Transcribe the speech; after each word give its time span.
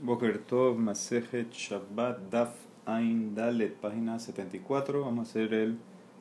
Boker 0.00 0.38
Tov, 0.38 0.78
Masejet 0.78 1.52
Shabbat, 1.52 2.30
Daf 2.30 2.54
Ain 2.86 3.34
Dalet, 3.34 3.74
página 3.80 4.20
74. 4.20 5.00
Vamos 5.00 5.26
a 5.26 5.30
hacer 5.30 5.52
el 5.52 5.76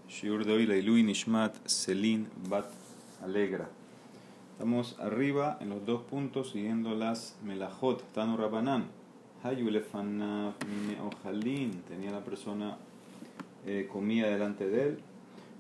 Shiur 0.10 0.46
de 0.46 0.54
hoy, 0.54 0.66
Leilui 0.66 1.04
Nishmat 1.04 1.55
Selin 1.68 2.28
Bat 2.50 2.71
Alegra. 3.21 3.70
Estamos 4.54 5.00
arriba 5.00 5.60
en 5.62 5.70
los 5.70 5.86
dos 5.86 6.02
puntos 6.02 6.54
siguiendo 6.54 6.96
las 6.96 7.38
Melajot, 7.44 8.02
Tanu 8.13 8.36
Rabanan. 8.36 8.86
Hayulefanav 9.44 10.55
Mine 10.65 10.97
Ojalin, 10.99 11.83
tenía 11.83 12.09
la 12.09 12.23
persona 12.23 12.79
eh, 13.67 13.87
comida 13.94 14.28
delante 14.28 14.67
de 14.67 14.87
él. 14.87 14.99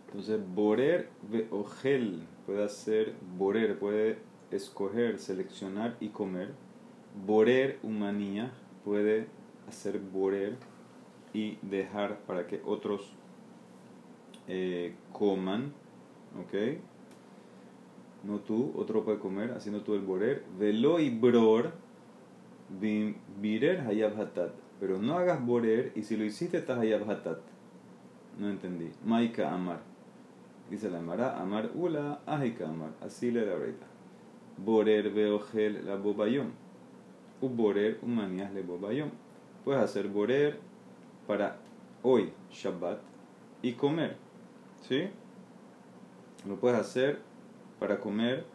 Entonces, 0.07 0.39
Borer 0.55 1.11
ve 1.21 1.47
Ojel, 1.51 2.23
puede 2.47 2.63
hacer 2.63 3.13
Borer, 3.37 3.77
puede 3.77 4.17
escoger, 4.49 5.19
seleccionar 5.19 5.95
y 5.99 6.07
comer 6.07 6.55
borer 7.25 7.79
humanía 7.83 8.51
puede 8.83 9.27
hacer 9.67 9.99
borer 9.99 10.57
y 11.33 11.57
dejar 11.61 12.19
para 12.21 12.47
que 12.47 12.61
otros 12.65 13.13
eh, 14.47 14.95
coman, 15.11 15.73
¿ok? 16.39 16.79
No 18.23 18.39
tú, 18.39 18.73
otro 18.75 19.03
puede 19.03 19.19
comer 19.19 19.51
haciendo 19.51 19.81
tú 19.81 19.93
el 19.93 20.01
borer. 20.01 20.43
Velo 20.59 20.99
y 20.99 21.09
bror, 21.09 21.73
virer 23.41 23.81
hayab 23.81 24.19
hatat. 24.19 24.51
Pero 24.79 24.99
no 24.99 25.17
hagas 25.17 25.45
borer 25.45 25.91
y 25.95 26.03
si 26.03 26.17
lo 26.17 26.23
hiciste 26.23 26.57
estás 26.57 26.79
hayab 26.79 27.09
hatat. 27.09 27.39
No 28.39 28.49
entendí. 28.49 28.91
Maika 29.05 29.53
amar. 29.53 29.79
Dice 30.69 30.89
la 30.89 30.99
amara, 30.99 31.39
amar 31.39 31.71
ula, 31.75 32.19
ajika 32.25 32.67
amar. 32.67 32.91
Así 33.01 33.31
le 33.31 33.45
da 33.45 33.53
ahorita. 33.53 33.85
Borer 34.57 35.11
veogel 35.11 35.85
la 35.85 35.95
bobayom 37.41 37.55
borer 37.55 37.99
humanias 38.01 38.53
le 38.53 38.61
bobayom. 38.61 39.09
Puedes 39.63 39.81
hacer 39.81 40.07
borer 40.07 40.59
para 41.27 41.57
hoy, 42.03 42.31
Shabbat, 42.51 42.99
y 43.61 43.73
comer. 43.73 44.15
¿Sí? 44.87 45.09
Lo 46.47 46.55
puedes 46.55 46.79
hacer 46.79 47.19
para 47.79 47.99
comer 47.99 48.45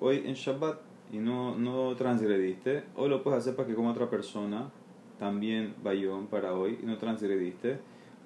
hoy 0.00 0.22
en 0.26 0.34
Shabbat 0.34 0.80
y 1.12 1.18
no, 1.18 1.56
no 1.56 1.94
transgrediste. 1.96 2.84
O 2.96 3.08
lo 3.08 3.22
puedes 3.22 3.40
hacer 3.40 3.56
para 3.56 3.68
que 3.68 3.74
coma 3.74 3.92
otra 3.92 4.10
persona, 4.10 4.70
también 5.18 5.74
bayom 5.82 6.26
para 6.26 6.54
hoy 6.54 6.78
y 6.82 6.86
no 6.86 6.98
transgrediste. 6.98 7.78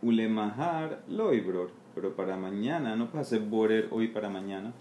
Ulemahar 0.03 1.03
loibror. 1.09 1.71
Pero 1.95 2.17
para 2.17 2.37
mañana, 2.37 2.97
no 2.97 3.11
puedes 3.11 3.27
hacer 3.27 3.41
borer 3.41 3.89
hoy 3.91 4.09
para 4.09 4.31
mañana. 4.31 4.73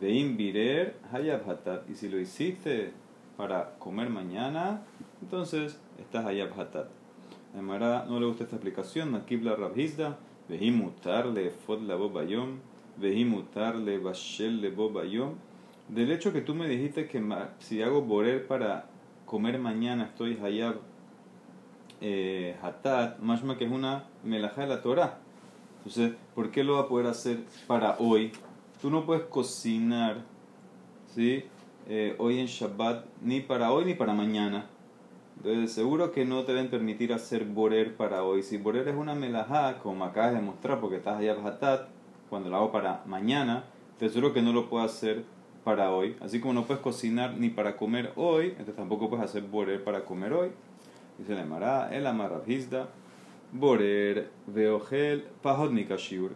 Veim 0.00 0.36
birer 0.36 0.96
hayab 1.12 1.48
hatat. 1.48 1.88
Y 1.90 1.94
si 1.94 2.08
lo 2.08 2.18
hiciste 2.18 2.92
para 3.38 3.76
comer 3.78 4.10
mañana, 4.10 4.82
entonces 5.22 5.80
estás 5.96 6.26
allá 6.26 6.50
hatat. 6.54 6.88
A 7.56 7.62
Mara 7.62 8.04
no 8.08 8.18
le 8.18 8.26
gusta 8.26 8.42
esta 8.42 8.56
explicación, 8.56 9.12
Nakibla 9.12 9.54
Rabhizda, 9.54 10.18
vehimutarle 10.48 11.50
fod 11.50 11.82
la 11.82 11.94
bobayom, 11.94 12.58
vehimutarle 12.96 13.98
bashel 13.98 14.60
le 14.60 14.70
bobayom. 14.70 15.34
Del 15.88 16.10
hecho 16.10 16.32
que 16.32 16.40
tú 16.40 16.56
me 16.56 16.68
dijiste 16.68 17.06
que 17.06 17.24
si 17.60 17.80
hago 17.80 18.02
borer 18.02 18.44
para 18.48 18.86
comer 19.24 19.60
mañana 19.60 20.06
estoy 20.06 20.36
hayab 20.42 20.80
eh, 22.00 22.56
hatat, 22.60 23.20
más 23.20 23.40
que 23.56 23.64
es 23.66 23.70
una 23.70 24.06
melajá 24.24 24.62
de 24.62 24.66
la 24.66 24.82
Torah. 24.82 25.18
Entonces, 25.78 26.12
¿por 26.34 26.50
qué 26.50 26.64
lo 26.64 26.74
va 26.74 26.80
a 26.80 26.88
poder 26.88 27.06
hacer 27.06 27.44
para 27.68 27.98
hoy? 28.00 28.32
Tú 28.82 28.90
no 28.90 29.06
puedes 29.06 29.24
cocinar, 29.26 30.24
¿sí? 31.14 31.44
Eh, 31.90 32.14
hoy 32.18 32.38
en 32.38 32.46
Shabbat, 32.46 33.06
ni 33.22 33.40
para 33.40 33.72
hoy 33.72 33.86
ni 33.86 33.94
para 33.94 34.12
mañana. 34.12 34.66
Entonces, 35.38 35.72
seguro 35.72 36.12
que 36.12 36.26
no 36.26 36.44
te 36.44 36.52
deben 36.52 36.68
permitir 36.68 37.14
hacer 37.14 37.46
borer 37.46 37.96
para 37.96 38.24
hoy. 38.24 38.42
Si 38.42 38.58
borer 38.58 38.86
es 38.88 38.94
una 38.94 39.14
melajá, 39.14 39.78
como 39.78 40.04
acabas 40.04 40.34
de 40.34 40.42
mostrar, 40.42 40.80
porque 40.80 40.96
estás 40.96 41.18
allá 41.18 41.34
hatat, 41.42 41.88
cuando 42.28 42.50
lo 42.50 42.56
hago 42.56 42.72
para 42.72 43.02
mañana, 43.06 43.64
te 43.98 44.04
aseguro 44.04 44.34
que 44.34 44.42
no 44.42 44.52
lo 44.52 44.68
puedo 44.68 44.84
hacer 44.84 45.24
para 45.64 45.90
hoy. 45.90 46.14
Así 46.20 46.40
como 46.40 46.52
no 46.52 46.64
puedes 46.66 46.82
cocinar 46.82 47.38
ni 47.38 47.48
para 47.48 47.78
comer 47.78 48.12
hoy, 48.16 48.48
entonces 48.48 48.76
tampoco 48.76 49.08
puedes 49.08 49.24
hacer 49.24 49.44
borer 49.44 49.82
para 49.82 50.04
comer 50.04 50.34
hoy. 50.34 50.50
Dice 51.16 51.34
la 51.34 51.46
Mará, 51.46 51.88
el 51.90 52.06
amarrafizda, 52.06 52.88
borer, 53.50 54.30
veogel, 54.46 55.24
pahod 55.40 55.72
shiur. 55.72 56.32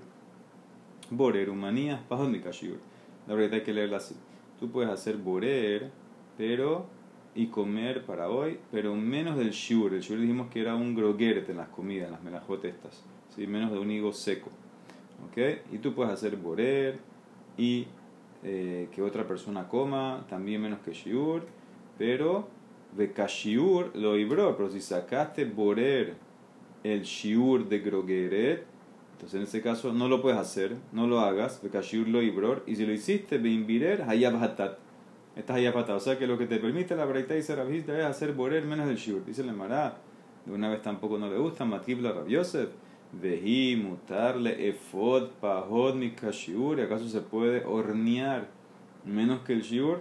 Borer, 1.11 1.51
humanías, 1.51 2.01
pahod 2.09 2.33
shiur. 2.53 2.79
La 3.27 3.35
verdad 3.35 3.55
hay 3.55 3.63
que 3.65 3.75
leerla 3.75 3.99
así. 3.99 4.17
Tú 4.63 4.71
puedes 4.71 4.93
hacer 4.93 5.17
borer, 5.17 5.91
pero 6.39 6.87
y 7.35 7.49
comer 7.49 8.07
para 8.07 8.31
hoy, 8.31 8.61
pero 8.71 8.95
menos 8.95 9.37
del 9.37 9.51
shur. 9.51 9.93
El 9.93 10.03
shur 10.03 10.21
dijimos 10.21 10.53
que 10.53 10.61
era 10.61 10.77
un 10.77 10.95
groguerte 10.95 11.51
en 11.51 11.59
las 11.59 11.67
comidas, 11.71 12.07
en 12.07 12.13
las 12.13 12.23
melajotestas, 12.23 13.03
¿sí? 13.35 13.45
menos 13.49 13.73
de 13.73 13.81
un 13.81 13.91
higo 13.91 14.13
seco. 14.13 14.51
¿okay? 15.29 15.63
Y 15.73 15.79
tú 15.79 15.95
puedes 15.95 16.13
hacer 16.13 16.37
borer 16.37 17.01
y 17.59 17.89
eh, 18.45 18.89
que 18.93 19.03
otra 19.03 19.27
persona 19.27 19.67
coma, 19.67 20.25
también 20.31 20.63
menos 20.63 20.79
que 20.79 20.93
shiur, 20.93 21.45
pero 21.99 22.47
de 22.97 23.11
kashiur 23.13 23.91
lo 23.97 24.17
ibró. 24.17 24.57
Pero 24.57 24.71
si 24.71 24.81
sacaste 24.81 25.45
borer 25.45 26.15
el 26.85 27.03
shiur 27.03 27.69
de 27.69 27.81
grogueret, 27.81 28.65
entonces 29.23 29.39
en 29.39 29.45
ese 29.45 29.63
caso 29.63 29.93
no 29.93 30.09
lo 30.09 30.21
puedes 30.21 30.37
hacer, 30.37 30.77
no 30.91 31.07
lo 31.07 31.21
hagas, 31.21 31.63
lo 31.63 32.23
ibror, 32.23 32.65
y 32.67 32.75
si 32.75 32.85
lo 32.85 32.93
hiciste, 32.93 33.39
bimbirer, 33.39 34.03
hayab 34.03 34.43
hatat. 34.43 34.79
Estás 35.37 35.59
hayab 35.59 35.79
hatat. 35.79 35.95
O 35.95 36.01
sea 36.01 36.19
que 36.19 36.27
lo 36.27 36.37
que 36.39 36.47
te 36.47 36.59
permite 36.59 36.97
la 36.97 37.05
breita 37.05 37.37
y 37.37 37.43
serabista 37.43 37.97
es 37.97 38.05
hacer 38.05 38.33
borer 38.33 38.65
menos 38.65 38.89
del 38.89 38.97
shiur. 38.97 39.25
Dice 39.25 39.43
el 39.43 39.53
mará, 39.53 39.99
de 40.45 40.53
una 40.53 40.69
vez 40.69 40.83
tampoco 40.83 41.19
no 41.19 41.31
le 41.31 41.39
gusta, 41.39 41.65
matibla 41.65 42.11
rabiosef, 42.11 42.71
vehi, 43.13 43.77
mutarle, 43.77 44.69
efod, 44.69 45.29
pahod, 45.41 45.95
mi 45.95 46.11
kashiur, 46.11 46.81
¿acaso 46.81 47.09
se 47.09 47.21
puede 47.21 47.65
hornear 47.65 48.49
menos 49.05 49.43
que 49.43 49.53
el 49.53 49.63
shiur? 49.63 50.01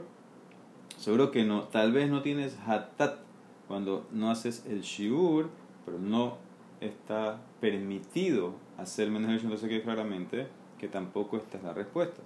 Seguro 0.98 1.30
que 1.30 1.44
no, 1.44 1.66
tal 1.66 1.92
vez 1.92 2.10
no 2.10 2.24
tienes 2.24 2.58
hatat 2.66 3.20
cuando 3.68 4.08
no 4.12 4.32
haces 4.32 4.66
el 4.68 4.82
shiur, 4.82 5.52
pero 5.86 6.00
no 6.00 6.38
está 6.80 7.40
permitido 7.60 8.56
hacer 8.82 9.10
menos 9.10 9.44
entonces 9.44 9.70
que 9.70 9.82
claramente 9.82 10.48
que 10.80 10.88
tampoco 10.88 11.38
esta 11.38 11.58
es 11.58 11.64
la 11.64 11.74
respuesta. 11.74 12.22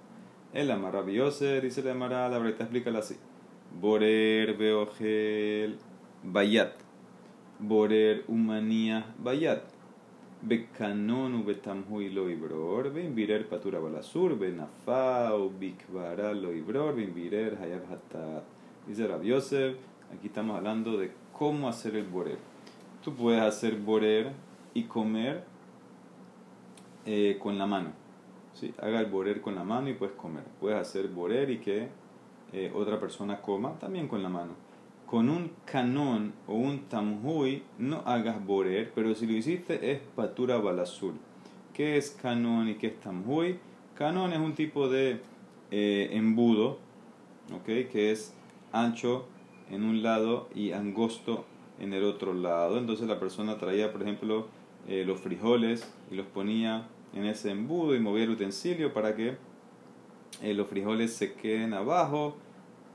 El 0.52 0.70
amarrabiose, 0.70 1.60
dice 1.60 1.82
la 1.82 1.92
amara, 1.92 2.28
la 2.28 2.38
verdad 2.38 2.62
explícala 2.62 3.00
así. 3.00 3.16
Borer 3.78 4.56
beogel 4.56 5.76
bayat. 6.22 6.72
Borer 7.58 8.24
humanía 8.28 9.14
bayat. 9.18 9.64
Becanon 10.40 11.44
betamhui 11.44 12.08
lo 12.08 12.30
ibror. 12.30 12.90
Birer 12.92 13.48
patura 13.48 13.78
balasur. 13.78 14.38
Benafau 14.38 15.50
bikvara 15.50 16.32
lo 16.32 16.54
ibror. 16.54 16.94
Birer 16.94 17.58
hayab 17.60 17.92
hatat. 17.92 18.44
Dice 18.86 19.06
Rabiose, 19.06 19.76
aquí 20.14 20.28
estamos 20.28 20.56
hablando 20.56 20.96
de 20.96 21.10
cómo 21.32 21.68
hacer 21.68 21.96
el 21.96 22.06
borer. 22.06 22.38
Tú 23.04 23.14
puedes 23.14 23.42
hacer 23.42 23.76
borer 23.76 24.32
y 24.72 24.84
comer 24.84 25.44
eh, 27.08 27.38
con 27.40 27.56
la 27.56 27.66
mano. 27.66 27.92
¿sí? 28.52 28.74
Haga 28.82 28.98
el 28.98 29.06
borer 29.06 29.40
con 29.40 29.54
la 29.54 29.62
mano 29.62 29.88
y 29.88 29.94
puedes 29.94 30.16
comer. 30.16 30.42
Puedes 30.58 30.76
hacer 30.76 31.06
borer 31.06 31.50
y 31.50 31.58
que 31.58 31.88
eh, 32.52 32.72
otra 32.74 32.98
persona 32.98 33.40
coma 33.40 33.78
también 33.78 34.08
con 34.08 34.24
la 34.24 34.28
mano. 34.28 34.54
Con 35.06 35.28
un 35.28 35.52
canón 35.64 36.32
o 36.48 36.54
un 36.54 36.88
tamhui 36.88 37.62
no 37.78 38.02
hagas 38.06 38.44
borer, 38.44 38.90
pero 38.92 39.14
si 39.14 39.26
lo 39.28 39.34
hiciste 39.34 39.92
es 39.92 40.00
patura 40.16 40.58
balasur. 40.58 41.14
¿Qué 41.72 41.96
es 41.96 42.10
canón 42.10 42.68
y 42.68 42.74
qué 42.74 42.88
es 42.88 42.98
tamhui? 42.98 43.60
Canón 43.94 44.32
es 44.32 44.40
un 44.40 44.56
tipo 44.56 44.88
de 44.88 45.20
eh, 45.70 46.08
embudo, 46.10 46.78
¿okay? 47.54 47.84
que 47.84 48.10
es 48.10 48.34
ancho 48.72 49.26
en 49.70 49.84
un 49.84 50.02
lado 50.02 50.48
y 50.56 50.72
angosto 50.72 51.44
en 51.78 51.92
el 51.92 52.02
otro 52.02 52.34
lado. 52.34 52.78
Entonces 52.78 53.06
la 53.06 53.20
persona 53.20 53.58
traía, 53.58 53.92
por 53.92 54.02
ejemplo, 54.02 54.48
los 54.88 55.20
frijoles 55.20 55.92
y 56.12 56.14
los 56.14 56.26
ponía 56.26 56.86
en 57.14 57.24
ese 57.24 57.50
embudo 57.50 57.94
y 57.94 58.00
movía 58.00 58.24
el 58.24 58.30
utensilio 58.30 58.92
para 58.92 59.14
que 59.14 59.36
eh, 60.42 60.54
los 60.54 60.68
frijoles 60.68 61.14
se 61.14 61.34
queden 61.34 61.74
abajo, 61.74 62.36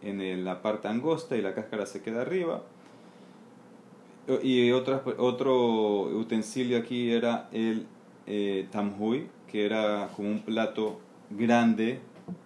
en 0.04 0.44
la 0.44 0.64
parte 0.64 0.88
angosta 0.88 1.38
y 1.38 1.44
la 1.44 1.54
cáscara 1.54 1.86
se 1.86 2.02
queda 2.02 2.22
arriba. 2.22 2.64
Y 4.42 4.72
otra, 4.72 5.04
otro 5.18 6.04
utensilio 6.04 6.78
aquí 6.78 7.12
era 7.12 7.50
el 7.52 7.86
eh, 8.28 8.68
tamhui, 8.72 9.28
que 9.48 9.66
era 9.66 10.10
como 10.16 10.30
un 10.30 10.42
plato 10.42 11.00
grande, 11.30 12.00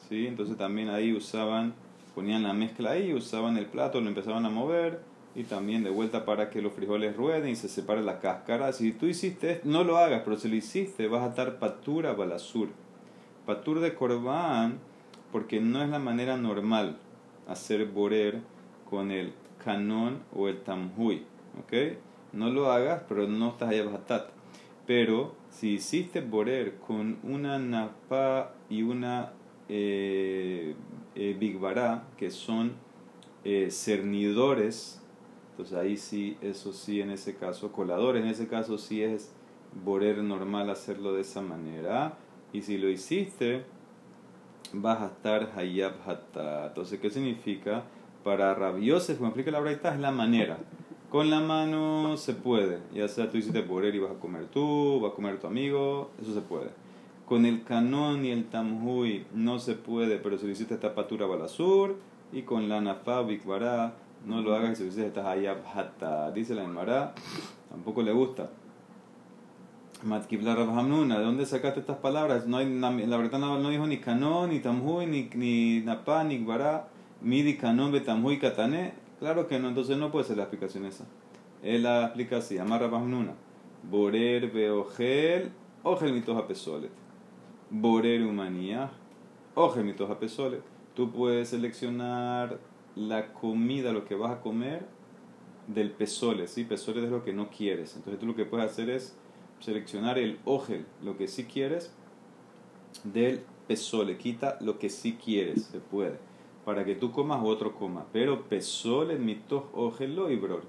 ¿sí? 0.09 0.27
entonces 0.27 0.57
también 0.57 0.89
ahí 0.89 1.13
usaban, 1.13 1.73
ponían 2.13 2.43
la 2.43 2.53
mezcla 2.53 2.91
ahí, 2.91 3.13
usaban 3.13 3.57
el 3.57 3.65
plato, 3.65 4.01
lo 4.01 4.07
empezaban 4.07 4.45
a 4.45 4.49
mover 4.49 4.99
y 5.35 5.43
también 5.43 5.83
de 5.83 5.89
vuelta 5.89 6.25
para 6.25 6.49
que 6.49 6.61
los 6.61 6.73
frijoles 6.73 7.15
rueden 7.15 7.49
y 7.49 7.55
se 7.55 7.67
separe 7.67 8.01
la 8.01 8.19
cáscara. 8.19 8.71
Si 8.71 8.93
tú 8.93 9.05
hiciste 9.05 9.59
no 9.65 9.83
lo 9.83 9.97
hagas, 9.97 10.21
pero 10.23 10.37
si 10.37 10.47
lo 10.47 10.55
hiciste, 10.55 11.07
vas 11.07 11.23
a 11.23 11.29
estar 11.29 11.59
patura 11.59 12.13
balasur. 12.13 12.69
Patur 13.45 13.81
de 13.81 13.93
corbán, 13.93 14.79
porque 15.31 15.59
no 15.59 15.83
es 15.83 15.89
la 15.89 15.99
manera 15.99 16.37
normal 16.37 16.97
hacer 17.47 17.85
borer 17.85 18.41
con 18.89 19.11
el 19.11 19.33
canon 19.63 20.21
o 20.33 20.47
el 20.47 20.61
tamhui. 20.61 21.25
¿Ok? 21.59 21.97
No 22.31 22.49
lo 22.49 22.71
hagas, 22.71 23.03
pero 23.07 23.27
no 23.27 23.49
estás 23.49 23.69
allá 23.69 23.83
bajatat. 23.83 24.29
Pero 24.87 25.35
si 25.49 25.73
hiciste 25.73 26.21
borer 26.21 26.75
con 26.75 27.19
una 27.23 27.59
napa 27.59 28.53
y 28.69 28.83
una 28.83 29.33
eh, 29.67 30.75
eh, 31.15 31.35
bigbara, 31.37 32.07
que 32.17 32.31
son 32.31 32.73
eh, 33.43 33.69
cernidores, 33.71 35.01
entonces 35.55 35.77
ahí 35.77 35.95
sí, 35.95 36.37
eso 36.41 36.73
sí, 36.73 36.99
en 36.99 37.11
ese 37.11 37.37
caso, 37.37 37.71
coladores, 37.71 38.21
en 38.21 38.29
ese 38.29 38.45
caso 38.45 38.77
sí 38.77 39.01
es 39.01 39.31
borer 39.85 40.17
normal 40.17 40.69
hacerlo 40.69 41.13
de 41.13 41.21
esa 41.21 41.39
manera. 41.39 42.17
Y 42.51 42.63
si 42.63 42.77
lo 42.77 42.89
hiciste, 42.89 43.63
vas 44.73 45.01
a 45.01 45.05
estar 45.05 45.53
hayab 45.55 45.93
hatta. 46.05 46.67
Entonces, 46.67 46.99
¿qué 46.99 47.09
significa? 47.09 47.83
Para 48.25 48.53
rabioses, 48.53 49.15
como 49.15 49.29
explica 49.29 49.49
la 49.49 49.61
braita, 49.61 49.93
es 49.93 50.01
la 50.01 50.11
manera. 50.11 50.57
Con 51.09 51.29
la 51.29 51.39
mano 51.39 52.17
se 52.17 52.33
puede, 52.33 52.79
ya 52.93 53.07
sea 53.07 53.31
tú 53.31 53.37
hiciste 53.37 53.61
borer 53.61 53.95
y 53.95 53.99
vas 53.99 54.11
a 54.11 54.19
comer 54.19 54.47
tú, 54.47 54.99
vas 54.99 55.13
a 55.13 55.15
comer 55.15 55.39
tu 55.39 55.47
amigo, 55.47 56.11
eso 56.21 56.33
se 56.33 56.41
puede. 56.41 56.71
Con 57.25 57.45
el 57.45 57.63
canón 57.63 58.25
y 58.25 58.31
el 58.31 58.49
tamhui 58.49 59.25
no 59.33 59.57
se 59.59 59.75
puede, 59.75 60.17
pero 60.17 60.37
si 60.37 60.47
lo 60.47 60.51
hiciste 60.51 60.75
tapatura 60.75 61.25
balasur, 61.25 61.95
y 62.33 62.41
con 62.41 62.67
la 62.67 62.81
nafa 62.81 63.21
bikbará, 63.21 63.95
no 64.25 64.41
lo 64.41 64.55
hagas 64.55 64.77
si 64.77 64.83
lo 64.83 64.89
hiciste 64.89 65.19
hayab 65.19 65.57
hatta. 65.73 66.31
Dice 66.31 66.55
la 66.55 66.63
Emara, 66.63 67.13
tampoco 67.69 68.01
le 68.01 68.11
gusta. 68.11 68.49
Matkibla 70.03 70.55
Rabhamnuna, 70.55 71.17
¿de 71.17 71.25
dónde 71.25 71.45
sacaste 71.45 71.79
estas 71.79 71.97
palabras? 71.97 72.45
No 72.47 72.57
hay, 72.57 72.67
la 72.77 73.17
verdad 73.17 73.39
no 73.39 73.69
dijo 73.69 73.87
ni 73.87 73.97
canón, 73.97 74.49
ni 74.49 74.59
tamhui, 74.59 75.05
ni, 75.05 75.29
ni 75.33 75.79
napá, 75.81 76.23
ni 76.23 76.39
gbará, 76.39 76.89
midi 77.21 77.55
canón, 77.57 77.91
betamhui, 77.91 78.37
katané. 78.37 78.93
Claro 79.19 79.47
que 79.47 79.59
no, 79.59 79.69
entonces 79.69 79.97
no 79.97 80.11
puede 80.11 80.25
ser 80.25 80.37
la 80.37 80.43
explicación 80.43 80.85
esa. 80.85 81.05
Él 81.63 81.83
la 81.83 82.05
explica 82.05 82.37
así, 82.37 82.57
amar 82.57 82.81
Rabhamnuna. 82.81 83.33
Borer 83.89 84.51
beogel, 84.51 85.51
ogel 85.83 86.13
mitos 86.13 86.37
apesolet. 86.37 86.91
Borer 87.69 88.23
humanía, 88.23 88.91
ogel 89.55 89.85
mitos 89.85 90.09
apesolet. 90.09 90.61
Tú 90.93 91.11
puedes 91.11 91.49
seleccionar 91.49 92.59
la 92.95 93.33
comida, 93.33 93.91
lo 93.91 94.05
que 94.05 94.15
vas 94.15 94.31
a 94.31 94.41
comer, 94.41 94.85
del 95.67 95.91
pesole, 95.91 96.47
¿sí? 96.47 96.63
Pesole 96.63 97.03
es 97.03 97.09
lo 97.09 97.23
que 97.23 97.33
no 97.33 97.49
quieres. 97.49 97.95
Entonces 97.95 98.19
tú 98.19 98.27
lo 98.27 98.35
que 98.35 98.45
puedes 98.45 98.71
hacer 98.71 98.89
es 98.89 99.17
seleccionar 99.59 100.17
el 100.17 100.39
ogel, 100.45 100.85
lo 101.03 101.17
que 101.17 101.27
sí 101.27 101.45
quieres, 101.45 101.91
del 103.03 103.41
pesole. 103.67 104.17
Quita 104.17 104.57
lo 104.61 104.77
que 104.79 104.89
sí 104.89 105.17
quieres, 105.23 105.63
se 105.65 105.79
puede. 105.79 106.17
Para 106.63 106.85
que 106.85 106.95
tú 106.95 107.11
comas 107.11 107.41
otro 107.43 107.75
coma. 107.75 108.05
Pero 108.11 108.43
pesole 108.47 109.17
mitos 109.17 109.63
ogel 109.73 110.15
lo 110.15 110.31
y 110.31 110.35
bror. 110.35 110.63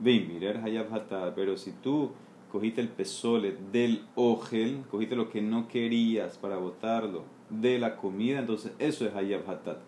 mirar 0.00 1.32
Pero 1.34 1.56
si 1.56 1.72
tú 1.72 2.10
cogiste 2.50 2.80
el 2.80 2.88
pesole 2.88 3.56
del 3.72 4.04
ogel, 4.16 4.82
cogiste 4.90 5.16
lo 5.16 5.30
que 5.30 5.42
no 5.42 5.68
querías 5.68 6.38
para 6.38 6.56
botarlo 6.56 7.24
de 7.48 7.78
la 7.78 7.96
comida, 7.96 8.38
entonces 8.38 8.72
eso 8.78 9.06
es 9.06 9.14
hayab 9.14 9.48
hatat. 9.48 9.78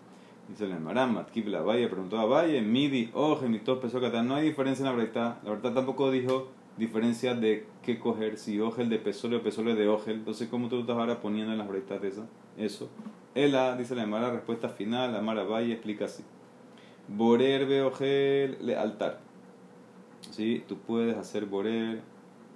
Dice 0.49 0.65
el 0.65 0.81
Maram, 0.81 1.15
la 1.15 1.61
Valle, 1.63 1.89
preguntó 1.89 2.19
a 2.19 2.27
Valle, 2.27 2.61
midi, 2.63 3.11
ogel, 3.15 3.49
mitos, 3.49 3.79
pesole, 3.79 4.23
no 4.23 4.35
hay 4.35 4.49
diferencia 4.49 4.85
en 4.85 4.91
la 4.91 4.97
verdad. 4.97 5.39
La 5.45 5.51
verdad 5.51 5.73
tampoco 5.73 6.11
dijo 6.11 6.49
diferencia 6.77 7.35
de 7.35 7.67
qué 7.83 7.99
coger, 7.99 8.39
si 8.39 8.61
ogel 8.61 8.89
de 8.89 8.99
pesole 8.99 9.37
o 9.37 9.43
pesole 9.43 9.75
de 9.75 9.89
ogel. 9.89 10.17
Entonces, 10.17 10.49
¿cómo 10.49 10.69
tú 10.69 10.81
estás 10.81 10.97
ahora 10.97 11.21
poniendo 11.21 11.53
en 11.53 11.59
las 11.59 11.69
breitas 11.69 12.03
esa? 12.03 12.27
Eso. 12.57 12.91
Ela, 13.35 13.77
dice 13.77 13.95
la 13.95 14.07
Mara, 14.07 14.31
respuesta 14.31 14.69
final, 14.69 15.13
la 15.13 15.23
Mara 15.23 15.45
Valle 15.45 15.73
explica 15.73 16.07
así. 16.07 16.25
Borer 17.09 17.83
ogel 17.83 18.59
le 18.61 18.77
altar. 18.77 19.21
¿Sí? 20.31 20.65
Tú 20.69 20.79
puedes 20.79 21.17
hacer 21.17 21.47
borer 21.47 22.03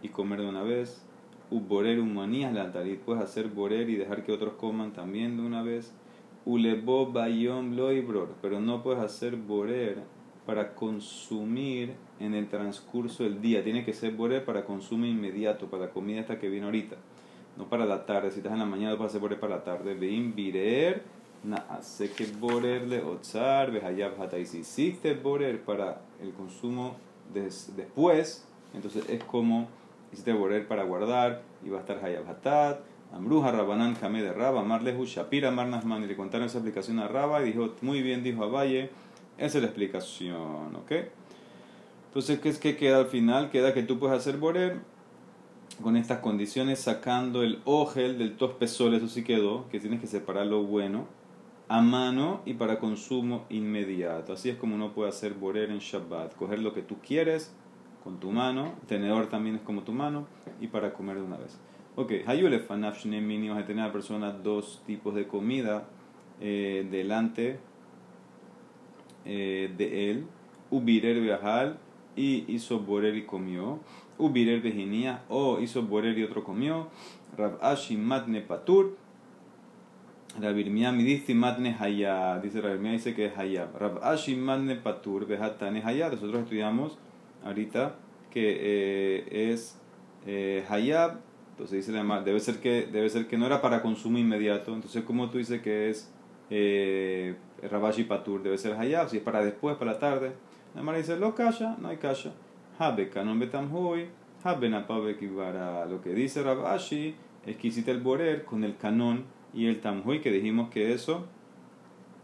y 0.03 0.09
comer 0.09 0.41
de 0.41 0.49
una 0.49 0.62
vez. 0.62 1.03
U 1.50 1.61
borer 1.61 2.00
humanías 2.00 2.53
le 2.53 2.61
altar. 2.61 2.87
Y 2.87 2.97
puedes 2.97 3.23
hacer 3.23 3.49
borer 3.49 3.88
y 3.91 3.97
dejar 3.97 4.25
que 4.25 4.33
otros 4.33 4.55
coman 4.55 4.93
también 4.93 5.37
de 5.37 5.43
una 5.43 5.62
vez. 5.62 5.93
Ulebo 6.47 7.13
bayom 7.13 7.77
loibror. 7.77 8.35
Pero 8.41 8.61
no 8.61 8.83
puedes 8.83 9.03
hacer 9.03 9.37
borer 9.37 9.99
para 10.47 10.75
consumir 10.75 11.95
en 12.21 12.35
el 12.35 12.49
transcurso 12.49 13.25
del 13.25 13.43
día. 13.43 13.63
Tiene 13.63 13.85
que 13.85 13.93
ser 13.93 14.13
borer 14.13 14.45
para 14.45 14.65
consumo 14.65 15.05
inmediato, 15.05 15.67
para 15.67 15.87
la 15.87 15.91
comida 15.91 16.21
esta 16.21 16.39
que 16.39 16.49
viene 16.49 16.65
ahorita. 16.65 16.97
No 17.59 17.69
para 17.69 17.85
la 17.85 18.07
tarde. 18.07 18.31
Si 18.31 18.39
estás 18.39 18.53
en 18.53 18.61
la 18.61 18.65
mañana, 18.65 18.97
puedes 18.97 19.11
hacer 19.11 19.21
borer 19.21 19.39
para 19.39 19.57
la 19.57 19.65
tarde. 19.65 19.95
Vein 19.95 20.35
virer, 20.35 21.03
hace 21.69 22.11
que 22.11 22.27
borer 22.27 22.87
le 22.89 23.03
otzar, 23.03 23.71
Y 24.39 24.47
si 24.47 24.59
hiciste 24.59 25.15
borer 25.15 25.63
para 25.63 26.01
el 26.21 26.33
consumo 26.33 26.97
después, 27.77 28.47
entonces 28.75 29.09
es 29.09 29.23
como 29.25 29.69
hiciste 30.13 30.33
borer 30.33 30.67
para 30.67 30.85
guardar 30.85 31.43
y 31.65 31.69
va 31.69 31.79
a 31.79 31.81
estar 31.81 32.03
hayab 32.05 32.29
hatat. 32.29 32.81
Amruja 33.12 33.50
Rabanán 33.53 33.94
Kame 33.94 34.23
de 34.23 34.32
Raba, 34.32 34.62
Marlehu 34.62 35.05
Shapira 35.05 35.50
Marnasman. 35.50 36.05
Y 36.05 36.06
le 36.06 36.17
contaron 36.17 36.47
esa 36.47 36.58
aplicación 36.58 36.99
a 36.99 37.08
Raba 37.08 37.43
y 37.43 37.47
dijo, 37.47 37.75
muy 37.82 38.03
bien, 38.03 38.23
dijo 38.23 38.44
a 38.44 38.49
Valle 38.49 38.91
esa 39.38 39.58
es 39.58 39.62
la 39.62 39.69
explicación, 39.69 40.75
¿ok? 40.76 40.93
Entonces, 42.08 42.41
¿qué 42.41 42.49
es 42.49 42.58
que 42.58 42.76
queda 42.76 42.99
al 42.99 43.06
final? 43.06 43.50
Queda 43.50 43.75
que 43.75 43.82
tú 43.82 43.99
puedes 43.99 44.17
hacer 44.17 44.38
borer 44.38 44.81
con 45.82 45.97
estas 45.99 46.20
condiciones 46.20 46.79
sacando 46.79 47.43
el 47.43 47.61
ogel 47.67 48.17
del 48.17 48.37
tospesol, 48.37 48.94
eso 48.94 49.09
sí 49.09 49.25
quedó, 49.25 49.69
que 49.69 49.79
tienes 49.79 50.00
que 50.00 50.06
separar 50.06 50.47
lo 50.47 50.62
bueno 50.62 51.06
a 51.69 51.82
mano 51.82 52.41
y 52.47 52.55
para 52.55 52.79
consumo 52.79 53.44
inmediato. 53.50 54.32
Así 54.32 54.49
es 54.49 54.56
como 54.56 54.75
uno 54.75 54.93
puede 54.93 55.11
hacer 55.11 55.35
borer 55.35 55.70
en 55.70 55.81
Shabbat, 55.81 56.35
coger 56.37 56.61
lo 56.61 56.73
que 56.73 56.81
tú 56.81 56.97
quieres 57.06 57.52
con 58.02 58.19
tu 58.19 58.31
mano, 58.31 58.73
tenedor 58.87 59.26
también 59.26 59.56
es 59.56 59.62
como 59.62 59.82
tu 59.82 59.93
mano 59.93 60.26
y 60.62 60.69
para 60.69 60.94
comer 60.94 61.17
de 61.17 61.23
una 61.23 61.37
vez. 61.37 61.59
Ok, 61.99 62.13
Hayule 62.27 62.59
Fanaf 62.59 63.07
Mini, 63.07 63.49
vas 63.49 63.63
a 63.63 63.65
tener 63.65 63.85
a 63.85 63.87
la 63.87 63.93
persona 63.95 64.31
dos 64.31 64.83
tipos 64.85 65.15
de 65.15 65.27
comida 65.27 65.89
eh, 66.43 66.87
delante 66.91 67.59
eh, 69.25 69.73
de 69.79 70.11
él, 70.11 70.27
Ubirer 70.71 71.19
viajal 71.23 71.79
y 72.15 72.45
hizo 72.53 72.81
borer 72.81 73.17
y 73.17 73.25
comió, 73.25 73.81
Ubirer 74.19 74.61
vejinía 74.61 75.25
o 75.31 75.59
hizo 75.59 75.85
borer 75.85 76.19
y 76.19 76.25
otro 76.25 76.45
comió, 76.45 76.89
Rab 77.35 77.57
Ashi 77.63 77.97
matne 77.97 78.43
patur, 78.43 78.95
Rabirmia 80.39 80.93
midiste 80.93 81.35
matne 81.35 81.75
hayab, 81.81 82.43
dice 82.43 82.61
Rabirmia 82.61 82.93
dice 82.93 83.15
que 83.15 83.25
es 83.25 83.39
hayab, 83.39 83.75
Rab 83.75 84.05
Ashi 84.05 84.37
matne 84.37 84.77
patur, 84.77 85.27
vejatane 85.27 85.81
hayab, 85.81 86.13
nosotros 86.13 86.43
estudiamos 86.43 86.99
ahorita 87.43 87.97
que 88.31 88.59
eh, 88.61 89.50
es 89.50 89.81
hayab, 90.69 91.21
entonces 91.57 91.87
dice 91.87 91.99
debe 92.25 92.39
ser 92.39 92.61
que 92.61 92.87
debe 92.87 93.09
ser 93.09 93.27
que 93.27 93.39
no 93.39 93.47
era 93.47 93.63
para 93.63 93.81
consumo 93.81 94.19
inmediato, 94.19 94.75
entonces 94.75 95.03
como 95.05 95.31
tú 95.31 95.39
dices 95.39 95.63
que 95.63 95.89
es 95.89 96.13
eh, 96.51 97.35
Rabashi 97.63 98.05
Patur 98.05 98.43
debe 98.43 98.59
ser 98.59 98.75
Hayab, 98.75 99.09
si 99.09 99.17
es 99.17 99.23
para 99.23 99.43
después, 99.43 99.77
para 99.77 99.93
la 99.93 99.99
tarde. 99.99 100.33
Mara 100.75 100.99
dice, 100.99 101.17
lo 101.17 101.35
calla, 101.35 101.77
no 101.81 101.89
hay 101.89 101.97
calla. 101.97 102.33
Betamhui, 102.79 104.09
Habe 104.45 104.71
para 104.71 105.87
Lo 105.87 106.03
que 106.03 106.11
dice 106.11 106.43
Rabashi 106.43 107.15
es 107.47 107.57
que 107.57 107.69
hiciste 107.69 107.91
el 107.91 108.01
Borer 108.01 108.45
con 108.45 108.63
el 108.63 108.77
Canon 108.77 109.25
y 109.55 109.67
el 109.67 109.81
Tamhui, 109.81 110.21
que 110.21 110.31
dijimos 110.31 110.69
que 110.69 110.93
eso, 110.93 111.25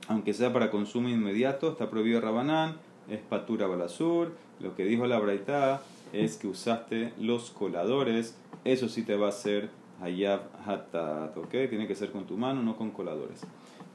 aunque 0.08 0.34
sea 0.34 0.52
para 0.52 0.70
consumo 0.70 1.08
inmediato, 1.08 1.72
está 1.72 1.88
prohibido 1.88 2.20
Rabanán, 2.20 2.76
es 3.08 3.20
Patura 3.20 3.66
Balasur. 3.66 4.32
Lo 4.60 4.76
que 4.76 4.84
dijo 4.84 5.06
la 5.06 5.18
Braita 5.18 5.80
es 6.12 6.36
que 6.36 6.46
usaste 6.46 7.12
los 7.18 7.50
coladores, 7.50 8.36
eso 8.64 8.88
sí 8.88 9.02
te 9.02 9.16
va 9.16 9.26
a 9.26 9.30
hacer 9.30 9.70
Hayab 10.00 10.42
Hatat, 10.66 11.36
¿ok? 11.36 11.50
Tiene 11.68 11.86
que 11.86 11.94
ser 11.94 12.10
con 12.10 12.26
tu 12.26 12.36
mano, 12.36 12.62
no 12.62 12.76
con 12.76 12.90
coladores. 12.90 13.42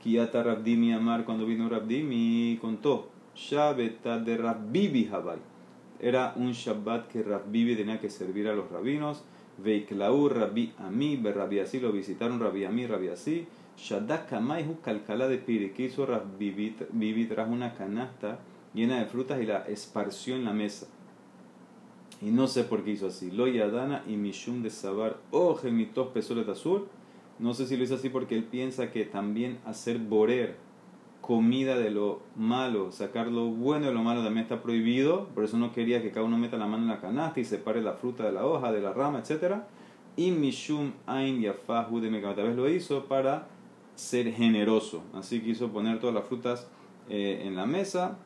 Kiata 0.01 0.43
Rabdimi 0.43 0.93
Amar, 0.93 1.25
cuando 1.25 1.45
vino 1.45 1.67
Rabdimi, 1.69 2.57
contó, 2.62 3.09
Shabbat 3.36 4.24
de 4.24 4.38
Rabbibi 4.38 5.09
Habai. 5.12 5.39
Era 6.00 6.33
un 6.36 6.53
Shabbat 6.53 7.07
que 7.07 7.24
Rabbibi 7.24 7.75
tenía 7.75 8.00
que 8.00 8.09
servir 8.09 8.47
a 8.47 8.53
los 8.53 8.69
rabinos. 8.71 9.24
Veiklau 9.57 10.29
Rabbi 10.29 10.74
Ami, 10.77 11.17
Rabbi 11.17 11.59
Así, 11.59 11.79
lo 11.79 11.91
visitaron 11.91 12.39
Rabbi 12.39 12.65
Ami, 12.65 12.88
Rabbi 12.88 13.09
Así. 13.09 13.47
Shadak 13.77 14.29
Kamaihu 14.29 14.81
Kalkala 14.81 15.27
de 15.27 15.38
Piri, 15.38 15.71
que 15.71 15.86
hizo 15.86 16.05
Rabbibi, 16.05 17.25
trajo 17.25 17.51
una 17.51 17.74
canasta 17.75 18.39
llena 18.74 19.00
de 19.00 19.05
frutas 19.05 19.41
y 19.41 19.45
la 19.45 19.59
esparció 19.67 20.36
en 20.36 20.45
la 20.45 20.53
mesa. 20.53 20.88
Y 22.21 22.31
no 22.31 22.47
sé 22.47 22.63
por 22.63 22.83
qué 22.83 22.91
hizo 22.91 23.07
así. 23.07 23.31
Lo 23.31 23.47
Yadana 23.47 24.03
y 24.07 24.15
Mishum 24.15 24.63
de 24.63 24.69
Sabar, 24.69 25.17
oh 25.31 25.55
gemitos 25.55 26.07
pesolet 26.09 26.50
azul. 26.50 26.88
No 27.39 27.53
sé 27.53 27.67
si 27.67 27.77
lo 27.77 27.83
hizo 27.83 27.95
así 27.95 28.09
porque 28.09 28.36
él 28.36 28.43
piensa 28.43 28.91
que 28.91 29.05
también 29.05 29.59
hacer 29.65 30.00
borer 30.00 30.55
comida 31.21 31.77
de 31.77 31.91
lo 31.91 32.21
malo, 32.36 32.91
sacar 32.91 33.27
lo 33.27 33.47
bueno 33.47 33.88
de 33.88 33.93
lo 33.93 34.01
malo 34.01 34.24
también 34.24 34.43
está 34.43 34.62
prohibido, 34.62 35.27
por 35.36 35.43
eso 35.43 35.57
no 35.57 35.74
quería 35.74 36.01
que 36.01 36.12
cada 36.12 36.25
uno 36.25 36.38
meta 36.38 36.57
la 36.57 36.67
mano 36.67 36.83
en 36.83 36.89
la 36.89 37.01
canasta 37.01 37.41
y 37.41 37.43
separe 37.43 37.81
la 37.81 37.93
fruta 37.93 38.24
de 38.24 38.31
la 38.31 38.45
hoja, 38.45 38.71
de 38.71 38.79
la 38.79 38.93
rama, 38.93 39.19
etc. 39.19 39.55
Y 40.15 40.31
Mishum 40.31 40.93
Ain 41.05 41.41
Yafahu 41.41 42.00
de 42.00 42.21
tal 42.21 42.47
vez 42.47 42.55
lo 42.55 42.69
hizo 42.69 43.05
para 43.05 43.50
ser 43.95 44.31
generoso, 44.31 45.03
así 45.13 45.41
quiso 45.41 45.69
poner 45.69 46.00
todas 46.00 46.15
las 46.15 46.25
frutas 46.25 46.67
eh, 47.09 47.41
en 47.43 47.57
la 47.57 47.65
mesa 47.65 48.17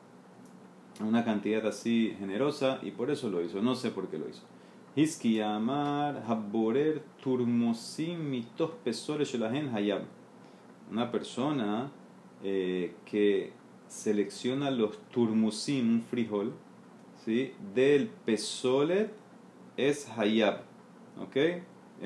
una 1.00 1.24
cantidad 1.24 1.66
así 1.66 2.16
generosa 2.20 2.80
y 2.82 2.92
por 2.92 3.10
eso 3.12 3.30
lo 3.30 3.42
hizo. 3.42 3.62
No 3.62 3.76
sé 3.76 3.92
por 3.92 4.08
qué 4.10 4.18
lo 4.18 4.30
hizo. 4.30 4.42
Hiski 4.96 5.40
Amar 5.40 6.24
Habborer 6.28 7.02
Turmosim 7.24 8.30
Mitos 8.30 8.72
Pesores 8.84 9.34
Hayab. 9.34 10.04
Una 10.92 11.10
persona 11.12 11.92
eh, 12.44 12.94
que 13.06 13.54
selecciona 13.88 14.72
los 14.72 14.98
turmusim, 15.12 15.96
un 15.96 16.02
frijol, 16.02 16.54
¿sí? 17.24 17.54
del 17.76 18.08
pesolet 18.08 19.12
es 19.78 20.10
hayab. 20.18 20.62
¿Ok? 21.22 21.36
Él 21.36 21.64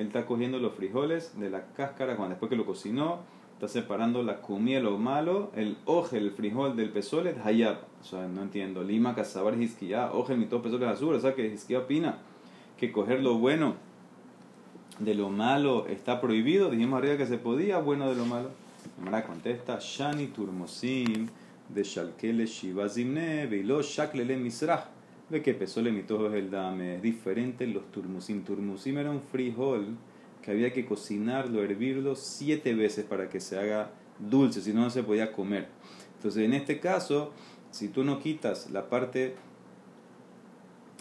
está 0.07 0.25
cogiendo 0.25 0.59
los 0.59 0.73
frijoles 0.73 1.39
de 1.39 1.49
la 1.49 1.67
cáscara 1.73 2.17
cuando 2.17 2.31
después 2.31 2.49
que 2.49 2.55
lo 2.55 2.65
cocinó, 2.65 3.19
está 3.53 3.67
separando 3.67 4.23
la 4.23 4.41
comida, 4.41 4.79
lo 4.79 4.97
malo, 4.97 5.51
el 5.55 5.77
oje, 5.85 6.17
el 6.17 6.31
frijol 6.31 6.75
del 6.75 6.89
pesolet, 6.89 7.37
hayab. 7.45 7.77
No 8.13 8.41
entiendo. 8.41 8.83
Lima, 8.83 9.15
cazabar, 9.15 9.59
hisquilla, 9.61 10.11
oje, 10.13 10.35
mi 10.35 10.45
todo 10.45 10.61
pesolet 10.61 10.89
azul. 10.89 11.15
O 11.15 11.19
sea, 11.19 11.33
que 11.33 11.47
hisquilla 11.47 11.79
opina 11.79 12.19
que 12.77 12.91
coger 12.91 13.21
lo 13.21 13.37
bueno 13.37 13.75
de 14.99 15.15
lo 15.15 15.29
malo 15.29 15.87
está 15.87 16.21
prohibido. 16.21 16.69
Dijimos 16.69 16.99
arriba 16.99 17.17
que 17.17 17.25
se 17.25 17.37
podía, 17.37 17.79
bueno 17.79 18.09
de 18.09 18.15
lo 18.15 18.25
malo. 18.25 18.49
Mara 19.03 19.23
contesta, 19.23 19.79
Shani 19.79 20.27
turmosim 20.27 21.27
de 21.69 21.83
Shalkele 21.83 22.45
Shivazimne, 22.45 23.47
Veilo 23.47 23.81
Shaklele 23.81 24.37
Misrach. 24.37 24.85
Ve 25.29 25.41
que 25.41 25.55
pesole 25.55 25.91
mi 25.91 26.03
todo 26.03 26.33
el 26.33 26.51
dame. 26.51 26.97
Es 26.97 27.01
diferente 27.01 27.65
los 27.65 27.91
turmusim. 27.91 28.43
Turmusim 28.43 28.97
era 28.99 29.09
un 29.09 29.21
frijol 29.21 29.97
que 30.43 30.51
había 30.51 30.71
que 30.71 30.85
cocinarlo, 30.85 31.63
hervirlo 31.63 32.15
siete 32.15 32.75
veces 32.75 33.03
para 33.05 33.27
que 33.27 33.39
se 33.39 33.57
haga 33.57 33.89
dulce, 34.19 34.61
si 34.61 34.71
no, 34.71 34.81
no 34.81 34.89
se 34.91 35.01
podía 35.01 35.31
comer. 35.31 35.67
Entonces, 36.17 36.43
en 36.43 36.53
este 36.53 36.79
caso, 36.79 37.31
si 37.75 37.89
tú 37.89 38.05
no 38.05 38.19
quitas 38.19 38.69
la 38.71 38.89
parte 38.89 39.35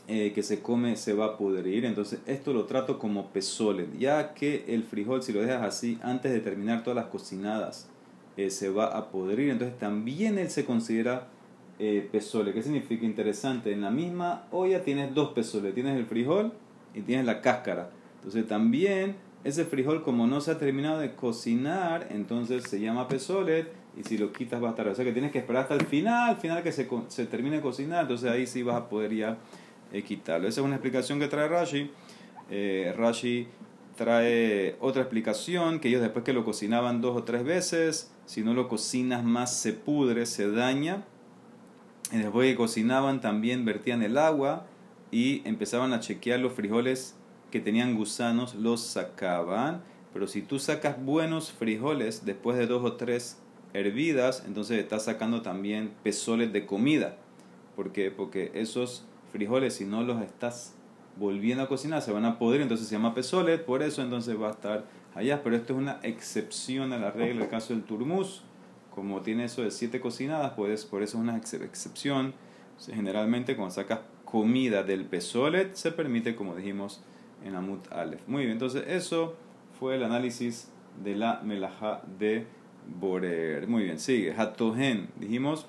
eh, 0.09 0.33
que 0.35 0.43
se 0.43 0.61
come, 0.61 0.97
se 0.97 1.12
va 1.12 1.26
a 1.26 1.37
pudrir. 1.37 1.85
Entonces, 1.85 2.19
esto 2.26 2.52
lo 2.52 2.64
trato 2.64 2.99
como 2.99 3.28
pesole, 3.28 3.87
ya 3.97 4.35
que 4.35 4.64
el 4.66 4.83
frijol, 4.83 5.23
si 5.23 5.33
lo 5.33 5.40
dejas 5.40 5.62
así, 5.62 6.00
antes 6.02 6.33
de 6.33 6.40
terminar 6.40 6.83
todas 6.83 6.97
las 6.97 7.07
cocinadas, 7.07 7.88
eh, 8.37 8.50
se 8.50 8.71
va 8.71 8.87
a 8.87 9.11
podrir. 9.12 9.50
Entonces, 9.50 9.78
también 9.78 10.37
él 10.37 10.50
se 10.50 10.64
considera 10.64 11.28
eh, 11.78 12.09
pesole. 12.11 12.52
¿Qué 12.52 12.64
significa? 12.64 13.07
Interesante. 13.07 13.71
En 13.71 13.81
la 13.81 13.93
misma 13.93 14.49
olla 14.50 14.83
tienes 14.83 15.14
dos 15.14 15.28
pesoles. 15.31 15.75
Tienes 15.75 15.97
el 15.97 16.07
frijol 16.07 16.52
y 16.93 17.02
tienes 17.02 17.25
la 17.25 17.40
cáscara. 17.40 17.90
Entonces 18.16 18.49
también 18.49 19.14
ese 19.45 19.64
frijol 19.64 20.02
como 20.02 20.26
no 20.26 20.40
se 20.40 20.50
ha 20.50 20.59
terminado 20.59 20.99
de 20.99 21.14
cocinar, 21.14 22.09
entonces 22.11 22.64
se 22.64 22.81
llama 22.81 23.07
pesolet 23.07 23.84
y 23.97 24.03
si 24.05 24.19
lo 24.19 24.33
quitas 24.33 24.63
va 24.63 24.69
a 24.69 24.71
estar. 24.71 24.89
O 24.89 24.95
sea 24.95 25.05
que 25.05 25.13
tienes 25.13 25.33
que 25.33 25.39
esperar 25.39 25.63
hasta 25.63 25.75
el 25.75 25.87
final, 25.87 26.31
al 26.31 26.37
final 26.37 26.63
que 26.63 26.73
se, 26.73 26.89
se 27.09 27.27
termine 27.27 27.57
de 27.57 27.63
cocinar, 27.63 28.03
entonces 28.03 28.31
ahí 28.31 28.47
sí 28.47 28.63
vas 28.63 28.77
a 28.77 28.89
poder 28.89 29.15
ya 29.15 29.39
eh, 29.93 30.03
quitarlo. 30.03 30.49
Esa 30.49 30.61
es 30.61 30.65
una 30.65 30.77
explicación 30.77 31.19
que 31.19 31.29
trae 31.29 31.49
Rashi. 31.49 31.91
Eh, 32.51 32.95
Rashi 32.97 33.49
trae 33.97 34.77
otra 34.81 35.03
explicación, 35.03 35.81
que 35.81 35.89
ellos 35.89 36.03
después 36.03 36.25
que 36.25 36.33
lo 36.33 36.45
cocinaban 36.45 37.01
dos 37.01 37.17
o 37.17 37.23
tres 37.23 37.45
veces, 37.45 38.13
si 38.27 38.43
no 38.43 38.55
lo 38.55 38.69
cocinas 38.69 39.23
más 39.23 39.57
se 39.57 39.73
pudre, 39.73 40.27
se 40.27 40.51
daña 40.51 41.05
y 42.13 42.19
después 42.19 42.51
que 42.51 42.57
cocinaban 42.57 43.21
también 43.21 43.65
vertían 43.65 44.03
el 44.03 44.19
agua 44.19 44.67
y 45.11 45.47
empezaban 45.47 45.93
a 45.93 46.01
chequear 46.01 46.41
los 46.41 46.53
frijoles 46.53 47.17
que 47.51 47.61
tenían 47.61 47.95
gusanos, 47.95 48.55
los 48.55 48.81
sacaban. 48.83 49.83
Pero 50.13 50.27
si 50.27 50.43
tú 50.43 50.59
sacas 50.59 51.03
buenos 51.03 51.53
frijoles 51.53 52.25
después 52.25 52.57
de 52.57 52.67
dos 52.67 52.85
o 52.85 52.95
tres 52.95 53.39
hervidas, 53.75 54.45
entonces 54.47 54.78
estás 54.78 55.04
sacando 55.04 55.43
también 55.43 55.93
pezoles 56.02 56.52
de 56.52 56.64
comida. 56.64 57.16
¿Por 57.76 57.93
qué? 57.93 58.11
Porque 58.11 58.50
esos 58.54 59.04
frijoles, 59.31 59.75
si 59.75 59.85
no 59.85 60.02
los 60.02 60.23
estás 60.23 60.75
volviendo 61.16 61.64
a 61.64 61.69
cocinar, 61.69 62.00
se 62.00 62.12
van 62.12 62.25
a 62.25 62.38
poder, 62.38 62.62
entonces 62.62 62.88
se 62.88 62.95
llama 62.95 63.14
pezolet, 63.14 63.64
por 63.64 63.83
eso 63.83 64.00
entonces 64.02 64.40
va 64.40 64.49
a 64.49 64.52
estar 64.52 64.85
allá. 65.14 65.43
Pero 65.43 65.57
esto 65.57 65.75
es 65.75 65.78
una 65.78 66.00
excepción 66.02 66.93
a 66.93 66.99
la 66.99 67.11
regla, 67.11 67.45
el 67.45 67.50
caso 67.50 67.75
del 67.75 67.83
turmus 67.83 68.43
como 68.95 69.23
tiene 69.23 69.45
eso 69.45 69.62
de 69.62 69.73
siete 69.73 70.00
cocinadas, 70.00 70.52
pues 70.52 70.85
por 70.85 71.02
eso 71.02 71.19
es 71.19 71.23
una 71.23 71.37
excepción. 71.37 72.33
Generalmente 72.87 73.57
cuando 73.57 73.75
sacas 73.75 74.00
comida 74.25 74.83
del 74.83 75.04
pesolet 75.04 75.75
se 75.75 75.90
permite, 75.90 76.37
como 76.37 76.54
dijimos 76.54 77.02
en 77.45 77.57
Amut 77.57 77.90
Aleph. 77.93 78.21
Muy 78.28 78.43
bien, 78.43 78.52
entonces 78.52 78.85
eso 78.87 79.35
fue 79.78 79.97
el 79.97 80.04
análisis 80.04 80.71
de 81.02 81.16
la 81.16 81.40
melaja 81.43 82.02
de 82.19 82.47
Borer. 82.87 83.67
Muy 83.67 83.85
bien, 83.85 83.99
sigue. 83.99 84.33
Hatohen, 84.33 85.09
dijimos 85.17 85.67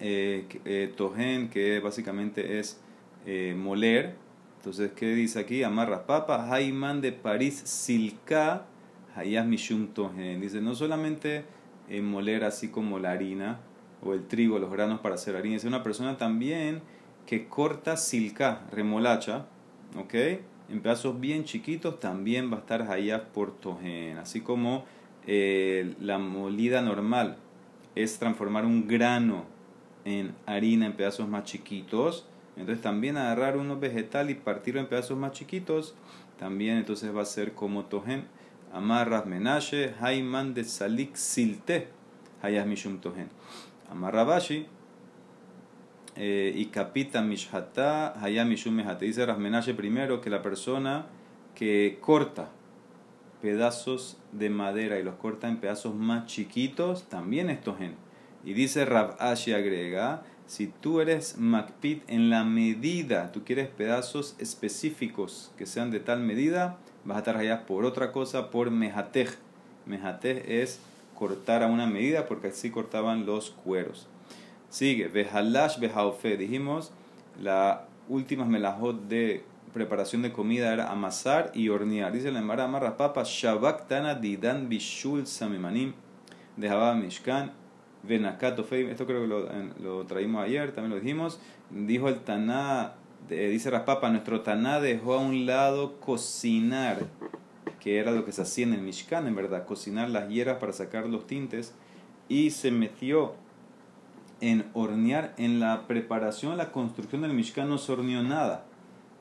eh, 0.00 0.46
eh, 0.64 0.92
tohen, 0.96 1.50
que 1.50 1.78
básicamente 1.80 2.58
es 2.58 2.80
eh, 3.26 3.54
moler. 3.56 4.14
Entonces, 4.56 4.92
¿qué 4.92 5.14
dice 5.14 5.40
aquí? 5.40 5.62
Amarra 5.62 6.06
papa, 6.06 6.46
Jaiman 6.48 7.00
de 7.00 7.12
París, 7.12 7.60
Silka, 7.64 8.66
Hayas 9.14 9.46
Mishum 9.46 9.88
Tohen. 9.88 10.40
Dice, 10.40 10.60
no 10.60 10.74
solamente 10.74 11.44
en 11.88 12.06
moler 12.06 12.44
así 12.44 12.68
como 12.68 12.98
la 12.98 13.10
harina 13.10 13.60
o 14.02 14.14
el 14.14 14.26
trigo, 14.26 14.58
los 14.58 14.70
granos 14.70 15.00
para 15.00 15.16
hacer 15.16 15.36
harina. 15.36 15.56
Es 15.56 15.64
una 15.64 15.82
persona 15.82 16.16
también 16.16 16.80
que 17.26 17.46
corta 17.46 17.96
silca, 17.96 18.62
remolacha, 18.72 19.46
¿ok? 19.98 20.14
En 20.70 20.80
pedazos 20.82 21.20
bien 21.20 21.44
chiquitos 21.44 22.00
también 22.00 22.50
va 22.50 22.56
a 22.56 22.60
estar 22.60 22.82
allá 22.82 23.32
por 23.32 23.52
tojen. 23.52 24.18
Así 24.18 24.40
como 24.40 24.84
eh, 25.32 25.94
la 26.00 26.18
molida 26.18 26.82
normal 26.82 27.36
es 27.94 28.18
transformar 28.18 28.66
un 28.66 28.88
grano 28.88 29.44
en 30.04 30.34
harina 30.44 30.86
en 30.86 30.94
pedazos 30.94 31.28
más 31.28 31.44
chiquitos. 31.44 32.26
Entonces 32.56 32.82
también 32.82 33.16
agarrar 33.16 33.56
unos 33.56 33.78
vegetal 33.78 34.28
y 34.30 34.34
partirlo 34.34 34.80
en 34.80 34.88
pedazos 34.88 35.16
más 35.16 35.30
chiquitos, 35.30 35.94
también 36.36 36.78
entonces 36.78 37.14
va 37.14 37.22
a 37.22 37.26
ser 37.26 37.52
como 37.52 37.84
tojen. 37.84 38.24
Amarras 38.72 39.24
Menashe, 39.24 39.94
Haiman 40.00 40.52
de 40.52 40.64
Salik 40.64 41.14
Silte, 41.14 41.86
Hayas 42.42 42.66
Mishum 42.66 42.98
Tohen. 42.98 43.28
Amarrabashi, 43.88 44.66
eh, 46.16 46.52
y 46.56 46.66
Kapita 46.66 47.22
Mishhata, 47.22 48.20
Hayas 48.20 48.48
Mishum 48.48 48.74
Mehate. 48.74 49.06
Dice 49.06 49.24
Rasmenashe 49.24 49.74
primero 49.74 50.20
que 50.20 50.28
la 50.28 50.42
persona 50.42 51.06
que 51.54 51.98
corta 52.00 52.50
pedazos 53.40 54.18
de 54.32 54.50
madera 54.50 54.98
y 54.98 55.02
los 55.02 55.14
corta 55.16 55.48
en 55.48 55.58
pedazos 55.58 55.94
más 55.94 56.26
chiquitos, 56.26 57.04
también 57.08 57.50
es 57.50 57.60
Tohen. 57.60 57.94
Y 58.44 58.54
dice 58.54 58.84
Rabashi 58.84 59.52
agrega, 59.52 60.22
si 60.46 60.66
tú 60.66 61.00
eres 61.00 61.38
Makpit 61.38 62.02
en 62.08 62.30
la 62.30 62.44
medida, 62.44 63.32
tú 63.32 63.44
quieres 63.44 63.68
pedazos 63.68 64.34
específicos 64.38 65.52
que 65.56 65.66
sean 65.66 65.90
de 65.90 66.00
tal 66.00 66.20
medida, 66.20 66.78
vas 67.04 67.16
a 67.16 67.20
estar 67.20 67.36
allá 67.36 67.66
por 67.66 67.84
otra 67.84 68.12
cosa, 68.12 68.50
por 68.50 68.70
mejatej. 68.70 69.28
Mejatej 69.86 70.42
es 70.48 70.80
cortar 71.14 71.62
a 71.62 71.66
una 71.66 71.86
medida 71.86 72.26
porque 72.26 72.48
así 72.48 72.70
cortaban 72.70 73.26
los 73.26 73.50
cueros. 73.50 74.08
Sigue, 74.70 75.08
vejalash 75.08 75.78
vejaofe. 75.78 76.36
Dijimos, 76.36 76.92
la 77.40 77.86
última 78.08 78.44
melajot 78.44 79.02
de 79.08 79.44
preparación 79.72 80.22
de 80.22 80.32
comida 80.32 80.72
era 80.72 80.90
amasar 80.90 81.50
y 81.54 81.68
hornear. 81.68 82.12
Dice 82.12 82.30
la 82.30 82.40
Emara 82.40 82.64
Amarra 82.64 82.96
Papa, 82.96 83.22
Shabak 83.24 83.86
Tana 83.88 84.14
Didan 84.14 84.68
Bishul 84.68 85.26
Samimanim, 85.26 85.94
de 86.56 86.68
Jabá 86.68 86.94
Mishkan, 86.94 87.52
Venakato 88.02 88.66
Esto 88.70 89.06
creo 89.06 89.22
que 89.22 89.26
lo, 89.26 89.48
lo, 89.80 90.06
traímos 90.06 90.44
ayer, 90.44 90.72
también 90.72 90.90
lo 90.90 91.00
dijimos. 91.00 91.40
Dijo 91.70 92.08
el 92.08 92.20
Taná 92.20 92.94
dice 93.28 93.70
Raspapa, 93.70 94.10
nuestro 94.10 94.40
Taná 94.40 94.80
dejó 94.80 95.14
a 95.14 95.18
un 95.18 95.46
lado 95.46 96.00
cocinar, 96.00 97.06
que 97.78 97.98
era 97.98 98.10
lo 98.10 98.24
que 98.24 98.32
se 98.32 98.42
hacía 98.42 98.66
en 98.66 98.74
el 98.74 98.80
Mishkan, 98.80 99.26
en 99.26 99.34
verdad, 99.34 99.66
cocinar 99.66 100.10
las 100.10 100.28
hierbas 100.28 100.58
para 100.58 100.72
sacar 100.72 101.06
los 101.06 101.26
tintes, 101.26 101.74
y 102.28 102.50
se 102.50 102.70
metió 102.70 103.34
en 104.40 104.66
hornear, 104.72 105.34
en 105.36 105.60
la 105.60 105.86
preparación, 105.86 106.56
la 106.56 106.72
construcción 106.72 107.22
del 107.22 107.34
Mishkan 107.34 107.68
no 107.68 107.78
se 107.78 107.92
horneó 107.92 108.22
nada. 108.22 108.64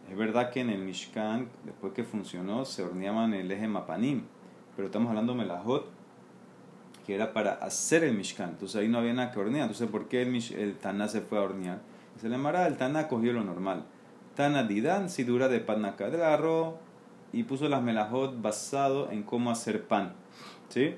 Es 0.09 0.17
verdad 0.17 0.49
que 0.49 0.61
en 0.61 0.71
el 0.71 0.79
Mishkan, 0.79 1.49
después 1.65 1.93
que 1.93 2.03
funcionó, 2.03 2.65
se 2.65 2.81
horneaban 2.81 3.33
el 3.35 3.51
eje 3.51 3.67
Mapanim, 3.67 4.23
pero 4.75 4.87
estamos 4.87 5.09
hablando 5.09 5.33
de 5.33 5.39
Melahot, 5.39 5.87
que 7.05 7.13
era 7.13 7.31
para 7.31 7.53
hacer 7.53 8.03
el 8.03 8.15
Mishkan, 8.15 8.49
entonces 8.51 8.75
ahí 8.81 8.87
no 8.87 8.97
había 8.97 9.13
nada 9.13 9.31
que 9.31 9.39
hornear, 9.39 9.63
entonces 9.63 9.87
¿por 9.87 10.07
qué 10.07 10.23
el, 10.23 10.35
el 10.55 10.77
Taná 10.77 11.07
se 11.07 11.21
fue 11.21 11.37
a 11.37 11.41
hornear? 11.41 11.79
Se 12.19 12.27
le 12.27 12.35
llamará 12.35 12.65
el 12.65 12.77
Taná 12.77 13.07
cogió 13.07 13.33
lo 13.33 13.43
normal. 13.43 13.85
Tana 14.35 14.63
Didan, 14.63 15.07
dura 15.27 15.47
de 15.47 15.59
pan 15.59 15.85
arroz 15.85 16.75
y 17.31 17.43
puso 17.43 17.67
las 17.69 17.81
melajot 17.81 18.41
basado 18.41 19.11
en 19.11 19.23
cómo 19.23 19.51
hacer 19.51 19.83
pan. 19.83 20.13
¿Sí? 20.69 20.95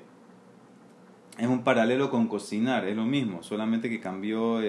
Es 1.38 1.48
un 1.48 1.64
paralelo 1.64 2.10
con 2.10 2.28
cocinar, 2.28 2.86
es 2.86 2.96
lo 2.96 3.04
mismo, 3.04 3.42
solamente 3.42 3.90
que 3.90 4.00
cambió 4.00 4.60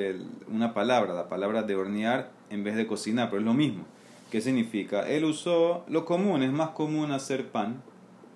una 0.47 0.73
palabra, 0.73 1.13
la 1.13 1.29
palabra 1.29 1.63
de 1.63 1.75
hornear 1.75 2.31
en 2.50 2.63
vez 2.63 2.75
de 2.75 2.88
cocinar, 2.88 3.29
pero 3.29 3.39
es 3.39 3.45
lo 3.45 3.53
mismo. 3.53 3.85
¿Qué 4.33 4.41
significa? 4.41 5.07
Él 5.07 5.25
usó 5.25 5.85
lo 5.87 6.05
común, 6.05 6.41
es 6.41 6.51
más 6.51 6.69
común 6.69 7.11
hacer 7.11 7.49
pan 7.49 7.83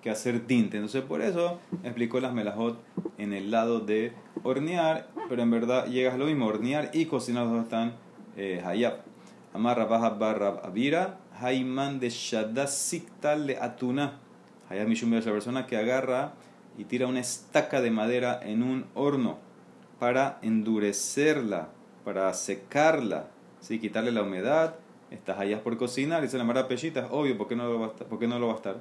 que 0.00 0.10
hacer 0.10 0.46
tinte. 0.46 0.76
Entonces 0.76 1.02
por 1.02 1.22
eso 1.22 1.58
explicó 1.82 2.20
las 2.20 2.32
melajot 2.32 2.80
en 3.18 3.32
el 3.32 3.50
lado 3.50 3.80
de 3.80 4.12
hornear, 4.44 5.08
pero 5.28 5.42
en 5.42 5.50
verdad 5.50 5.88
llegas 5.88 6.14
a 6.14 6.18
lo 6.18 6.26
mismo, 6.26 6.46
hornear 6.46 6.92
y 6.94 7.06
cocinar 7.06 7.46
los 7.46 7.54
dos 7.54 7.64
están 7.64 7.94
eh, 8.36 8.62
hayab. 8.64 9.00
Amarra 9.52 9.86
baja 9.86 10.10
barra 10.10 10.60
avira, 10.62 11.18
haiman 11.40 11.98
de 11.98 12.10
shadasiktal 12.10 13.48
de 13.48 13.56
atuna. 13.56 14.20
Hayab 14.70 14.86
mishum 14.86 15.12
es 15.14 15.26
la 15.26 15.32
persona 15.32 15.66
que 15.66 15.78
agarra 15.78 16.34
y 16.78 16.84
tira 16.84 17.08
una 17.08 17.18
estaca 17.18 17.80
de 17.80 17.90
madera 17.90 18.38
en 18.40 18.62
un 18.62 18.86
horno 18.94 19.38
para 19.98 20.38
endurecerla, 20.42 21.70
para 22.04 22.32
secarla, 22.34 23.30
¿sí? 23.60 23.80
quitarle 23.80 24.12
la 24.12 24.22
humedad. 24.22 24.76
Estás 25.10 25.38
allá 25.38 25.62
por 25.62 25.76
cocinar, 25.78 26.28
se 26.28 26.36
la 26.36 26.44
mara 26.44 26.68
pellitas, 26.68 27.08
obvio, 27.10 27.38
¿por 27.38 27.48
qué 27.48 27.56
no 27.56 27.64
lo 27.64 27.80
va 27.80 27.86
a 27.86 27.90
estar? 27.90 28.06
¿Por 28.06 28.18
qué 28.18 28.28
no 28.28 28.38
lo 28.38 28.48
va 28.48 28.52
a 28.52 28.56
estar? 28.56 28.76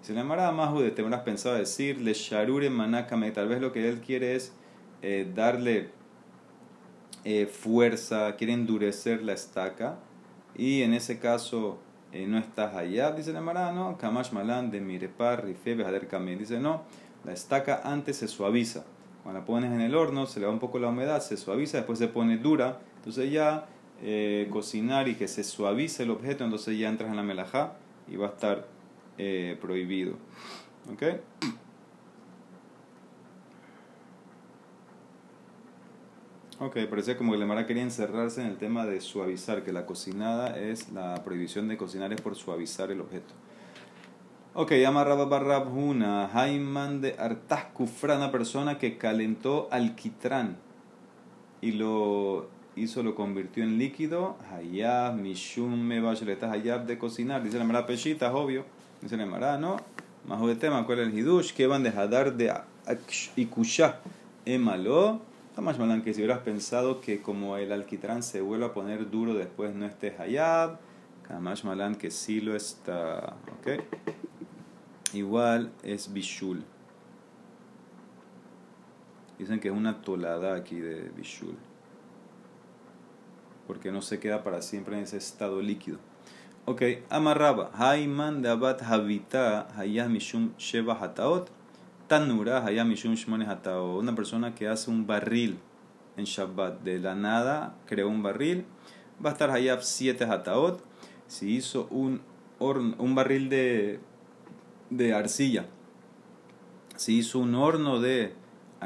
Se 0.00 0.12
le 0.12 0.22
mara 0.24 0.50
más 0.52 0.72
te 0.94 1.02
habrás 1.02 1.22
pensado 1.22 1.56
decir, 1.56 2.00
le 2.00 2.12
sharure 2.12 2.70
manakame, 2.70 3.30
tal 3.30 3.48
vez 3.48 3.60
lo 3.60 3.72
que 3.72 3.88
él 3.88 4.00
quiere 4.00 4.36
es 4.36 4.52
eh, 5.00 5.30
darle 5.34 5.90
eh, 7.24 7.46
fuerza, 7.46 8.34
quiere 8.36 8.52
endurecer 8.52 9.22
la 9.22 9.32
estaca, 9.32 9.98
y 10.56 10.82
en 10.82 10.92
ese 10.92 11.18
caso 11.18 11.78
eh, 12.12 12.26
no 12.26 12.38
estás 12.38 12.74
allá, 12.74 13.12
dice 13.12 13.32
la 13.32 13.40
mara, 13.40 13.72
no, 13.72 13.96
kamash 13.96 14.32
malan 14.32 14.70
de 14.70 14.80
mirepar, 14.80 15.44
rife, 15.44 15.74
bejader 15.74 16.08
dice 16.38 16.58
no, 16.58 16.82
la 17.24 17.32
estaca 17.32 17.82
antes 17.84 18.16
se 18.16 18.28
suaviza, 18.28 18.84
cuando 19.22 19.40
la 19.40 19.46
pones 19.46 19.72
en 19.72 19.80
el 19.80 19.94
horno 19.94 20.26
se 20.26 20.40
le 20.40 20.46
va 20.46 20.52
un 20.52 20.58
poco 20.58 20.78
la 20.80 20.88
humedad, 20.88 21.20
se 21.20 21.36
suaviza, 21.36 21.78
después 21.78 21.98
se 21.98 22.08
pone 22.08 22.38
dura, 22.38 22.80
entonces 22.96 23.30
ya 23.30 23.66
cocinar 24.50 25.08
y 25.08 25.14
que 25.14 25.28
se 25.28 25.44
suavice 25.44 26.02
el 26.02 26.10
objeto, 26.10 26.44
entonces 26.44 26.78
ya 26.78 26.88
entras 26.88 27.10
en 27.10 27.16
la 27.16 27.22
melajá 27.22 27.74
y 28.08 28.16
va 28.16 28.26
a 28.26 28.30
estar 28.30 28.66
eh, 29.18 29.56
prohibido. 29.60 30.14
¿Ok? 30.92 31.02
Ok, 36.58 36.76
parece 36.88 37.16
como 37.16 37.32
que 37.32 37.38
la 37.38 37.46
Mara 37.46 37.66
quería 37.66 37.82
encerrarse 37.82 38.40
en 38.40 38.46
el 38.46 38.56
tema 38.56 38.86
de 38.86 39.00
suavizar, 39.00 39.64
que 39.64 39.72
la 39.72 39.84
cocinada 39.84 40.56
es, 40.56 40.92
la 40.92 41.22
prohibición 41.24 41.66
de 41.66 41.76
cocinar 41.76 42.12
es 42.12 42.20
por 42.20 42.36
suavizar 42.36 42.92
el 42.92 43.00
objeto. 43.00 43.34
Ok, 44.54 44.72
llama 44.74 45.02
Rabba 45.02 45.58
una 45.64 46.28
Jaiman 46.28 47.00
de 47.00 47.16
Artaz 47.18 47.64
Kufra, 47.72 48.16
una 48.16 48.30
persona 48.30 48.78
que 48.78 48.96
calentó 48.96 49.66
alquitrán 49.72 50.56
y 51.60 51.72
lo 51.72 52.48
hizo, 52.76 53.02
lo 53.02 53.14
convirtió 53.14 53.62
en 53.62 53.78
líquido. 53.78 54.36
Hayab, 54.50 55.16
Mishum, 55.16 55.80
Mebashletas, 55.80 56.50
Hayab 56.52 56.86
de 56.86 56.98
cocinar. 56.98 57.42
Dice 57.42 57.58
la 57.58 57.64
Mara 57.64 57.86
Peshita, 57.86 58.34
obvio. 58.34 58.64
Dice 59.00 59.16
la 59.16 59.24
Emara, 59.24 59.58
no. 59.58 59.76
Más 60.26 60.40
de 60.46 60.54
tema, 60.54 60.86
¿cuál 60.86 61.00
es 61.00 61.08
el 61.08 61.18
hidush? 61.18 61.52
Que 61.52 61.66
van 61.66 61.82
de 61.82 61.90
hadar 61.90 62.36
de 62.36 62.54
ikusha 63.36 64.00
emalo. 64.44 65.20
Más 65.56 65.78
malan 65.78 66.02
que 66.02 66.14
si 66.14 66.20
hubieras 66.20 66.40
pensado 66.40 67.00
que 67.00 67.20
como 67.20 67.56
el 67.56 67.72
alquitrán 67.72 68.22
se 68.22 68.40
vuelve 68.40 68.64
a 68.64 68.72
poner 68.72 69.10
duro 69.10 69.34
después 69.34 69.74
no 69.74 69.84
esté 69.84 70.14
hayab. 70.18 70.78
Kamash 71.28 71.64
malan 71.64 71.94
que 71.96 72.10
sí 72.10 72.40
lo 72.40 72.56
está. 72.56 73.36
¿Ok? 73.58 73.82
Igual 75.12 75.72
es 75.82 76.12
bishul. 76.12 76.64
Dicen 79.38 79.60
que 79.60 79.68
es 79.68 79.74
una 79.74 80.00
tolada 80.02 80.54
aquí 80.54 80.78
de 80.78 81.10
bishul. 81.16 81.56
Porque 83.72 83.90
no 83.90 84.02
se 84.02 84.20
queda 84.20 84.44
para 84.44 84.60
siempre 84.60 84.98
en 84.98 85.04
ese 85.04 85.16
estado 85.16 85.62
líquido. 85.62 85.96
Ok, 86.66 86.82
amarraba. 87.08 87.70
Haiman 87.72 88.42
de 88.42 88.50
abat 88.50 88.82
habita 88.82 89.66
hayah 89.74 90.08
mishum 90.08 90.52
sheva 90.58 90.92
hataot. 90.92 91.48
Tanura 92.06 92.62
hayah 92.62 92.84
mishum 92.84 93.14
shmone 93.14 93.46
hataot. 93.46 93.98
Una 93.98 94.14
persona 94.14 94.54
que 94.54 94.68
hace 94.68 94.90
un 94.90 95.06
barril 95.06 95.58
en 96.18 96.26
Shabbat. 96.26 96.82
De 96.82 96.98
la 96.98 97.14
nada 97.14 97.74
creó 97.86 98.10
un 98.10 98.22
barril. 98.22 98.66
Va 99.24 99.30
a 99.30 99.32
estar 99.32 99.50
hayab 99.50 99.82
siete 99.82 100.26
hataot. 100.26 100.84
Si 101.26 101.56
hizo 101.56 101.86
un, 101.88 102.20
horno, 102.58 102.94
un 102.98 103.14
barril 103.14 103.48
de, 103.48 104.00
de 104.90 105.14
arcilla. 105.14 105.64
Si 106.96 107.16
hizo 107.16 107.38
un 107.38 107.54
horno 107.54 108.00
de 108.00 108.34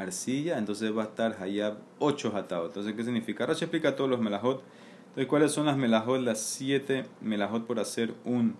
arcilla, 0.01 0.57
entonces 0.57 0.95
va 0.95 1.03
a 1.03 1.05
estar 1.05 1.37
hayab 1.41 1.77
ocho 1.99 2.35
hataot. 2.35 2.67
Entonces, 2.67 2.93
¿qué 2.93 3.03
significa? 3.03 3.45
Rashi 3.45 3.65
explica 3.65 3.95
todos 3.95 4.09
los 4.09 4.19
melajot 4.19 4.63
entonces, 5.17 5.29
¿cuáles 5.29 5.51
son 5.51 5.65
las 5.65 5.77
melajot? 5.77 6.21
Las 6.21 6.39
siete 6.39 7.05
melajot 7.21 7.65
por 7.65 7.79
hacer 7.79 8.13
un 8.23 8.55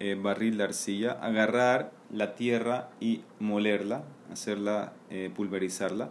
eh, 0.00 0.18
barril 0.20 0.56
de 0.56 0.64
arcilla. 0.64 1.12
Agarrar 1.12 1.92
la 2.12 2.34
tierra 2.34 2.88
y 2.98 3.22
molerla, 3.38 4.02
hacerla, 4.32 4.92
eh, 5.10 5.30
pulverizarla. 5.32 6.10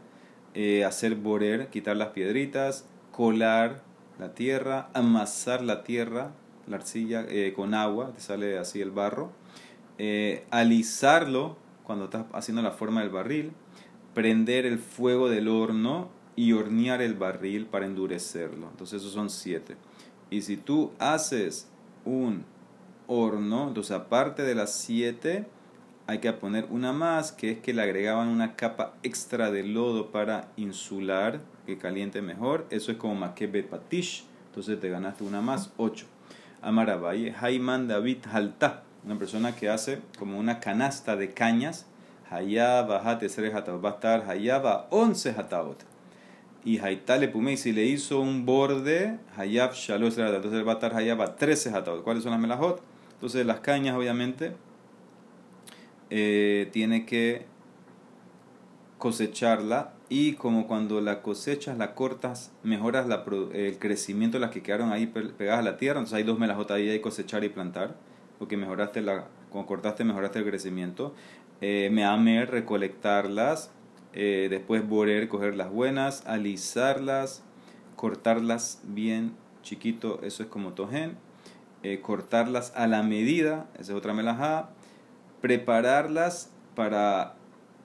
Eh, 0.54 0.86
hacer 0.86 1.16
borer, 1.16 1.68
quitar 1.68 1.98
las 1.98 2.12
piedritas, 2.12 2.86
colar 3.12 3.84
la 4.20 4.34
tierra, 4.34 4.90
amasar 4.94 5.62
la 5.62 5.84
tierra, 5.84 6.32
la 6.66 6.78
arcilla 6.78 7.26
con 7.54 7.74
agua, 7.74 8.14
te 8.14 8.22
sale 8.22 8.58
así 8.58 8.80
el 8.80 8.92
barro. 8.92 9.34
alisarlo 10.50 11.58
cuando 11.84 12.06
estás 12.06 12.24
haciendo 12.32 12.62
la 12.62 12.72
forma 12.72 13.02
del 13.02 13.10
barril. 13.10 13.52
Prender 14.20 14.66
el 14.66 14.80
fuego 14.80 15.30
del 15.30 15.48
horno 15.48 16.10
y 16.36 16.52
hornear 16.52 17.02
el 17.02 17.14
barril 17.14 17.68
para 17.68 17.86
endurecerlo. 17.86 18.68
Entonces 18.70 19.00
esos 19.00 19.14
son 19.14 19.30
siete. 19.30 19.78
Y 20.30 20.42
si 20.42 20.58
tú 20.58 20.92
haces 21.00 21.70
un 22.04 22.44
horno, 23.08 23.70
entonces 23.70 23.96
aparte 23.96 24.44
de 24.44 24.56
las 24.56 24.74
siete, 24.74 25.48
hay 26.06 26.18
que 26.18 26.34
poner 26.34 26.68
una 26.70 26.92
más, 26.92 27.32
que 27.32 27.52
es 27.52 27.60
que 27.60 27.74
le 27.74 27.82
agregaban 27.82 28.28
una 28.28 28.58
capa 28.58 28.94
extra 29.04 29.52
de 29.52 29.64
lodo 29.64 30.12
para 30.12 30.52
insular, 30.58 31.40
que 31.66 31.78
caliente 31.78 32.22
mejor. 32.22 32.68
Eso 32.72 32.92
es 32.92 32.98
como 32.98 33.16
maquebe 33.16 33.64
patish. 33.64 34.26
Entonces 34.48 34.82
te 34.82 34.90
ganaste 34.90 35.24
una 35.24 35.40
más, 35.40 35.72
ocho. 35.78 36.08
Amarabaye, 36.62 37.32
Jaiman 37.32 37.88
David 37.88 38.18
Halta, 38.30 38.84
una 39.06 39.18
persona 39.18 39.56
que 39.56 39.70
hace 39.70 40.02
como 40.18 40.38
una 40.38 40.60
canasta 40.60 41.16
de 41.16 41.34
cañas. 41.34 41.86
Hayaba, 42.30 43.02
Hate, 43.04 43.28
va 43.28 43.90
a 43.90 43.94
estar 43.94 44.30
Hayaba, 44.30 44.88
once 44.92 45.30
Hataot 45.30 45.90
y 46.64 46.80
Haitale 46.80 47.30
Pumei, 47.30 47.58
si 47.58 47.72
le 47.72 47.86
hizo 47.86 48.20
un 48.20 48.46
borde, 48.46 49.18
Hayab 49.38 49.74
Shalosh 49.74 50.20
entonces 50.20 50.68
va 50.68 50.72
a 50.72 50.76
estar 50.76 50.94
Hayab 50.94 51.22
a 51.22 51.36
13 51.36 51.70
Hatabot. 51.70 52.04
¿Cuáles 52.04 52.24
son 52.24 52.32
las 52.32 52.40
melajot? 52.40 52.82
Entonces 53.14 53.46
las 53.46 53.62
cañas, 53.62 53.96
obviamente, 53.96 54.54
eh, 56.10 56.70
tiene 56.72 57.06
que 57.06 57.46
cosecharla 58.98 59.94
y 60.10 60.34
como 60.34 60.68
cuando 60.68 61.00
la 61.00 61.22
cosechas, 61.22 61.78
la 61.78 61.96
cortas, 61.96 62.52
mejoras 62.64 63.08
la, 63.08 63.24
el 63.54 63.78
crecimiento 63.80 64.38
de 64.38 64.42
las 64.42 64.52
que 64.52 64.62
quedaron 64.62 64.92
ahí 64.92 65.08
pegadas 65.08 65.60
a 65.60 65.64
la 65.64 65.78
tierra. 65.78 66.00
Entonces 66.00 66.18
hay 66.18 66.24
dos 66.24 66.40
melajot 66.40 66.72
ahí, 66.72 66.90
hay 66.90 67.00
cosechar 67.00 67.44
y 67.46 67.50
plantar, 67.50 67.96
porque 68.38 68.58
mejoraste 68.58 69.02
la, 69.02 69.28
como 69.50 69.66
cortaste, 69.66 70.04
mejoraste 70.04 70.40
el 70.40 70.46
crecimiento. 70.46 71.14
Eh, 71.62 71.90
me 71.92 72.46
recolectarlas 72.46 73.72
eh, 74.14 74.48
después 74.50 74.88
borer, 74.88 75.28
coger 75.28 75.56
las 75.56 75.70
buenas, 75.72 76.26
alisarlas, 76.26 77.44
cortarlas 77.96 78.82
bien 78.84 79.34
chiquito, 79.62 80.22
eso 80.24 80.44
es 80.44 80.50
como 80.50 80.74
tojen, 80.74 81.18
eh, 81.84 82.00
cortarlas 82.02 82.74
a 82.76 82.88
la 82.88 83.04
medida, 83.04 83.70
esa 83.74 83.92
es 83.92 83.98
otra 83.98 84.14
melajá, 84.14 84.70
prepararlas 85.42 86.52
para 86.76 87.36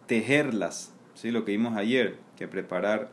tejerlas, 0.06 0.94
¿sí? 1.14 1.30
lo 1.30 1.44
que 1.44 1.52
vimos 1.52 1.76
ayer, 1.76 2.16
que 2.36 2.48
preparar 2.48 3.10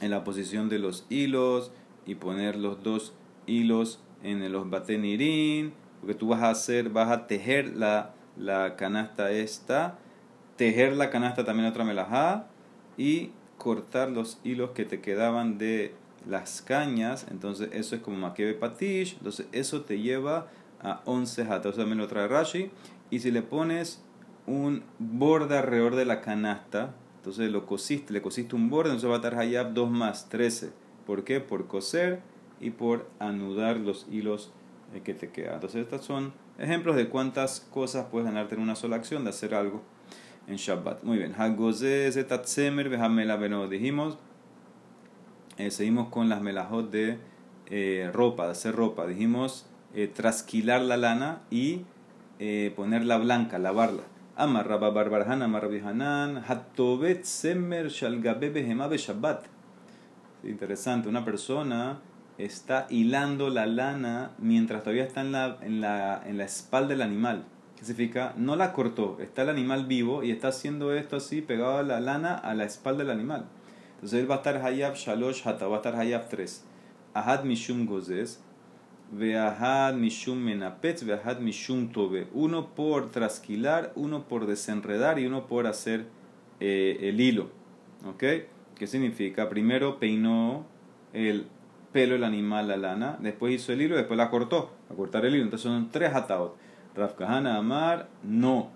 en 0.00 0.10
la 0.10 0.24
posición 0.24 0.68
de 0.68 0.78
los 0.78 1.06
hilos 1.08 1.72
y 2.06 2.16
poner 2.16 2.56
los 2.56 2.82
dos 2.82 3.14
hilos 3.46 4.00
en 4.22 4.50
los 4.52 4.68
batenirín, 4.68 5.72
porque 6.00 6.14
tú 6.14 6.28
vas 6.28 6.42
a 6.42 6.50
hacer, 6.50 6.90
vas 6.90 7.10
a 7.10 7.26
tejer 7.26 7.76
la, 7.76 8.14
la 8.38 8.76
canasta 8.76 9.30
esta, 9.30 9.98
tejer 10.56 10.96
la 10.96 11.10
canasta 11.10 11.44
también 11.44 11.68
otra 11.68 11.84
melajá 11.84 12.46
y 12.96 13.30
cortar 13.58 14.10
los 14.10 14.38
hilos 14.44 14.70
que 14.70 14.84
te 14.84 15.00
quedaban 15.00 15.58
de 15.58 15.94
las 16.26 16.62
cañas, 16.62 17.26
entonces 17.30 17.70
eso 17.72 17.96
es 17.96 18.02
como 18.02 18.16
maquebe 18.16 18.54
patish, 18.54 19.14
entonces 19.18 19.46
eso 19.52 19.82
te 19.82 20.00
lleva 20.00 20.48
a 20.82 21.00
11 21.04 21.44
jata, 21.44 21.68
eso 21.68 21.78
también 21.78 21.98
lo 21.98 22.06
trae 22.06 22.28
Rashi, 22.28 22.70
y 23.10 23.20
si 23.20 23.30
le 23.30 23.42
pones 23.42 24.02
un 24.46 24.82
borde 24.98 25.58
alrededor 25.58 25.96
de 25.96 26.04
la 26.04 26.20
canasta, 26.20 26.94
entonces 27.16 27.50
lo 27.50 27.66
cosiste, 27.66 28.12
le 28.12 28.22
cosiste 28.22 28.54
un 28.56 28.70
borde, 28.70 28.90
entonces 28.90 29.10
va 29.10 29.14
a 29.14 29.16
estar 29.16 29.34
hayab 29.38 29.74
2 29.74 29.90
más 29.90 30.28
13, 30.28 30.70
¿por 31.06 31.24
qué? 31.24 31.40
Por 31.40 31.66
coser 31.66 32.20
y 32.60 32.70
por 32.70 33.08
anudar 33.18 33.76
los 33.78 34.06
hilos 34.10 34.50
eh, 34.94 35.00
que 35.02 35.14
te 35.14 35.30
quedan. 35.30 35.54
Entonces 35.54 35.82
estos 35.82 36.04
son 36.04 36.32
ejemplos 36.58 36.96
de 36.96 37.08
cuántas 37.08 37.60
cosas 37.60 38.06
puedes 38.10 38.26
ganarte 38.26 38.54
en 38.54 38.60
una 38.60 38.74
sola 38.74 38.96
acción 38.96 39.24
de 39.24 39.30
hacer 39.30 39.54
algo 39.54 39.82
en 40.46 40.56
Shabbat. 40.56 41.04
Muy 41.04 41.18
bien. 41.18 41.34
Hagoze 41.36 42.10
zetatzemer 42.12 42.88
vehamela 42.88 43.36
beno. 43.36 43.68
Dijimos, 43.68 44.18
eh, 45.56 45.70
seguimos 45.70 46.08
con 46.08 46.28
las 46.28 46.40
melajot 46.40 46.90
de 46.90 47.18
eh, 47.66 48.10
ropa, 48.12 48.46
de 48.46 48.52
hacer 48.52 48.74
ropa. 48.74 49.06
Dijimos 49.06 49.66
eh, 49.94 50.08
trasquilar 50.08 50.82
la 50.82 50.96
lana 50.96 51.42
y 51.50 51.84
ponerla 52.76 53.18
blanca, 53.18 53.58
lavarla. 53.58 54.02
Amar 54.36 54.68
Rabba 54.68 54.90
Barbarhan, 54.90 55.42
Amar 55.42 55.68
Hatobet 56.46 57.24
Semer 57.24 57.88
Shalgabe 57.88 58.96
Shabbat. 58.96 59.46
Interesante, 60.44 61.08
una 61.08 61.24
persona 61.24 62.00
está 62.38 62.86
hilando 62.88 63.50
la 63.50 63.66
lana 63.66 64.30
mientras 64.38 64.82
todavía 64.82 65.04
está 65.04 65.20
en 65.20 65.32
la, 65.32 65.58
en 65.60 65.80
la, 65.80 66.22
en 66.24 66.38
la 66.38 66.44
espalda 66.44 66.88
del 66.90 67.02
animal. 67.02 67.44
¿Qué 67.76 67.84
significa? 67.84 68.34
No 68.36 68.56
la 68.56 68.72
cortó, 68.72 69.18
está 69.20 69.42
el 69.42 69.50
animal 69.50 69.86
vivo 69.86 70.22
y 70.22 70.30
está 70.30 70.48
haciendo 70.48 70.94
esto 70.94 71.16
así, 71.16 71.42
pegado 71.42 71.78
a 71.78 71.82
la 71.82 72.00
lana 72.00 72.34
a 72.34 72.54
la 72.54 72.64
espalda 72.64 73.04
del 73.04 73.12
animal. 73.12 73.46
Entonces 73.94 74.20
él 74.20 74.30
va 74.30 74.36
a 74.36 74.38
estar 74.38 74.56
Hayab 74.56 74.94
Shalosh 74.94 75.46
Hata, 75.46 75.66
va 75.66 75.76
a 75.76 75.78
estar 75.78 75.96
Hayab 75.96 76.28
3. 76.28 76.64
Ahad 77.14 77.44
Mishum 77.44 77.86
Gozes, 77.86 78.40
Veahad 79.10 79.94
Mishum 79.94 80.38
Menapetz, 80.38 81.04
Veahad 81.04 81.40
Mishum 81.40 81.90
Tobe. 81.90 82.28
Uno 82.32 82.74
por 82.74 83.10
trasquilar, 83.10 83.92
uno 83.96 84.28
por 84.28 84.46
desenredar 84.46 85.18
y 85.18 85.26
uno 85.26 85.46
por 85.46 85.66
hacer 85.66 86.06
eh, 86.60 86.98
el 87.02 87.20
hilo. 87.20 87.50
¿Ok? 88.06 88.24
¿Qué 88.76 88.86
significa? 88.86 89.48
Primero 89.48 89.98
peinó 89.98 90.64
el 91.12 91.48
pelo 91.92 92.14
del 92.14 92.24
animal, 92.24 92.68
la 92.68 92.76
lana, 92.76 93.16
después 93.20 93.54
hizo 93.54 93.72
el 93.72 93.82
hilo 93.82 93.94
y 93.94 93.98
después 93.98 94.16
la 94.16 94.30
cortó, 94.30 94.72
a 94.90 94.94
cortar 94.94 95.24
el 95.24 95.34
hilo. 95.34 95.44
Entonces 95.44 95.70
son 95.70 95.90
tres 95.90 96.14
ataot. 96.14 96.56
Rafkahana 96.94 97.56
Amar, 97.56 98.08
no. 98.22 98.70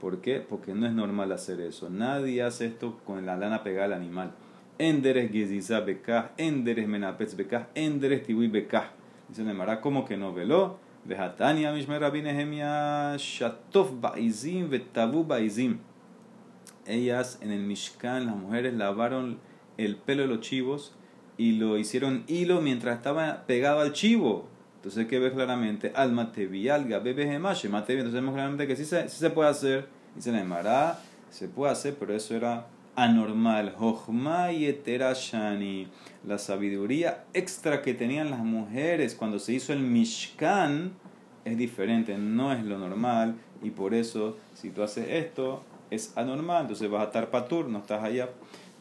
¿Por 0.00 0.20
qué? 0.20 0.40
Porque 0.40 0.74
no 0.74 0.86
es 0.86 0.92
normal 0.92 1.32
hacer 1.32 1.60
eso. 1.60 1.90
Nadie 1.90 2.42
hace 2.42 2.66
esto 2.66 2.98
con 3.04 3.26
la 3.26 3.36
lana 3.36 3.62
pegada 3.62 3.86
al 3.86 3.92
animal. 3.92 4.32
Enderes 4.78 5.32
Geziza 5.32 5.80
Bekah, 5.80 6.32
Enderes 6.36 6.86
Menapetz 6.86 7.34
Bekah, 7.36 7.68
Enderes 7.74 8.22
Tiwi 8.22 8.46
Bekah. 8.46 8.92
Dice 9.28 9.42
Nemara, 9.42 9.80
¿cómo 9.80 10.04
que 10.04 10.16
no 10.16 10.32
veló? 10.32 10.78
Vehatania 11.04 11.72
Mishmer 11.72 12.00
Rabbi 12.00 12.22
Nehemia 12.22 13.16
Shatov 13.16 14.00
Baizim 14.00 14.70
Vetabu 14.70 15.24
Baizim. 15.24 15.78
Ellas 16.86 17.38
en 17.42 17.50
el 17.50 17.60
Mishkan, 17.60 18.26
las 18.26 18.36
mujeres 18.36 18.74
lavaron 18.74 19.38
el 19.76 19.96
pelo 19.96 20.22
de 20.22 20.28
los 20.28 20.40
chivos 20.40 20.94
y 21.38 21.52
lo 21.52 21.78
hicieron 21.78 22.24
hilo 22.26 22.60
mientras 22.60 22.96
estaba 22.96 23.44
pegado 23.46 23.80
al 23.80 23.92
chivo. 23.92 24.48
Entonces 24.76 25.00
hay 25.00 25.06
que 25.06 25.18
ver 25.18 25.32
claramente, 25.32 25.92
alma 25.94 26.32
te 26.32 26.46
vialga, 26.46 26.98
bebe 26.98 27.26
gemache, 27.26 27.68
mate 27.68 27.94
Entonces 27.94 28.14
vemos 28.14 28.34
claramente 28.34 28.66
que 28.66 28.76
sí 28.76 28.84
se, 28.84 29.08
sí 29.08 29.18
se 29.18 29.30
puede 29.30 29.48
hacer. 29.48 29.88
Dice 30.14 30.32
Nemara, 30.32 30.98
se 31.30 31.48
puede 31.48 31.72
hacer, 31.72 31.94
pero 31.98 32.14
eso 32.14 32.34
era 32.34 32.66
anormal. 32.96 33.74
y 34.52 35.88
La 36.26 36.38
sabiduría 36.38 37.24
extra 37.32 37.82
que 37.82 37.94
tenían 37.94 38.30
las 38.30 38.40
mujeres 38.40 39.14
cuando 39.14 39.38
se 39.38 39.52
hizo 39.52 39.72
el 39.72 39.80
Mishkan 39.80 40.92
es 41.44 41.56
diferente, 41.56 42.18
no 42.18 42.52
es 42.52 42.64
lo 42.64 42.78
normal. 42.78 43.36
Y 43.62 43.70
por 43.70 43.94
eso, 43.94 44.36
si 44.54 44.70
tú 44.70 44.82
haces 44.82 45.06
esto, 45.08 45.62
es 45.90 46.16
anormal. 46.16 46.62
Entonces 46.62 46.90
vas 46.90 47.02
a 47.02 47.06
estar 47.06 47.30
patur, 47.30 47.68
no 47.68 47.78
estás 47.78 48.02
allá. 48.02 48.28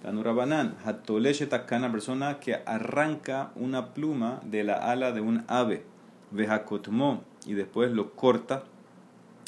Tanura 0.01 0.31
banan. 0.31 0.75
Hatoleshe 0.85 1.47
takana, 1.47 1.91
persona 1.91 2.39
que 2.39 2.61
arranca 2.65 3.51
una 3.55 3.93
pluma 3.93 4.41
de 4.43 4.63
la 4.63 4.75
ala 4.75 5.11
de 5.11 5.21
un 5.21 5.43
ave. 5.47 5.83
Vejakotmo. 6.31 7.23
Y 7.45 7.53
después 7.53 7.91
lo 7.91 8.11
corta 8.11 8.63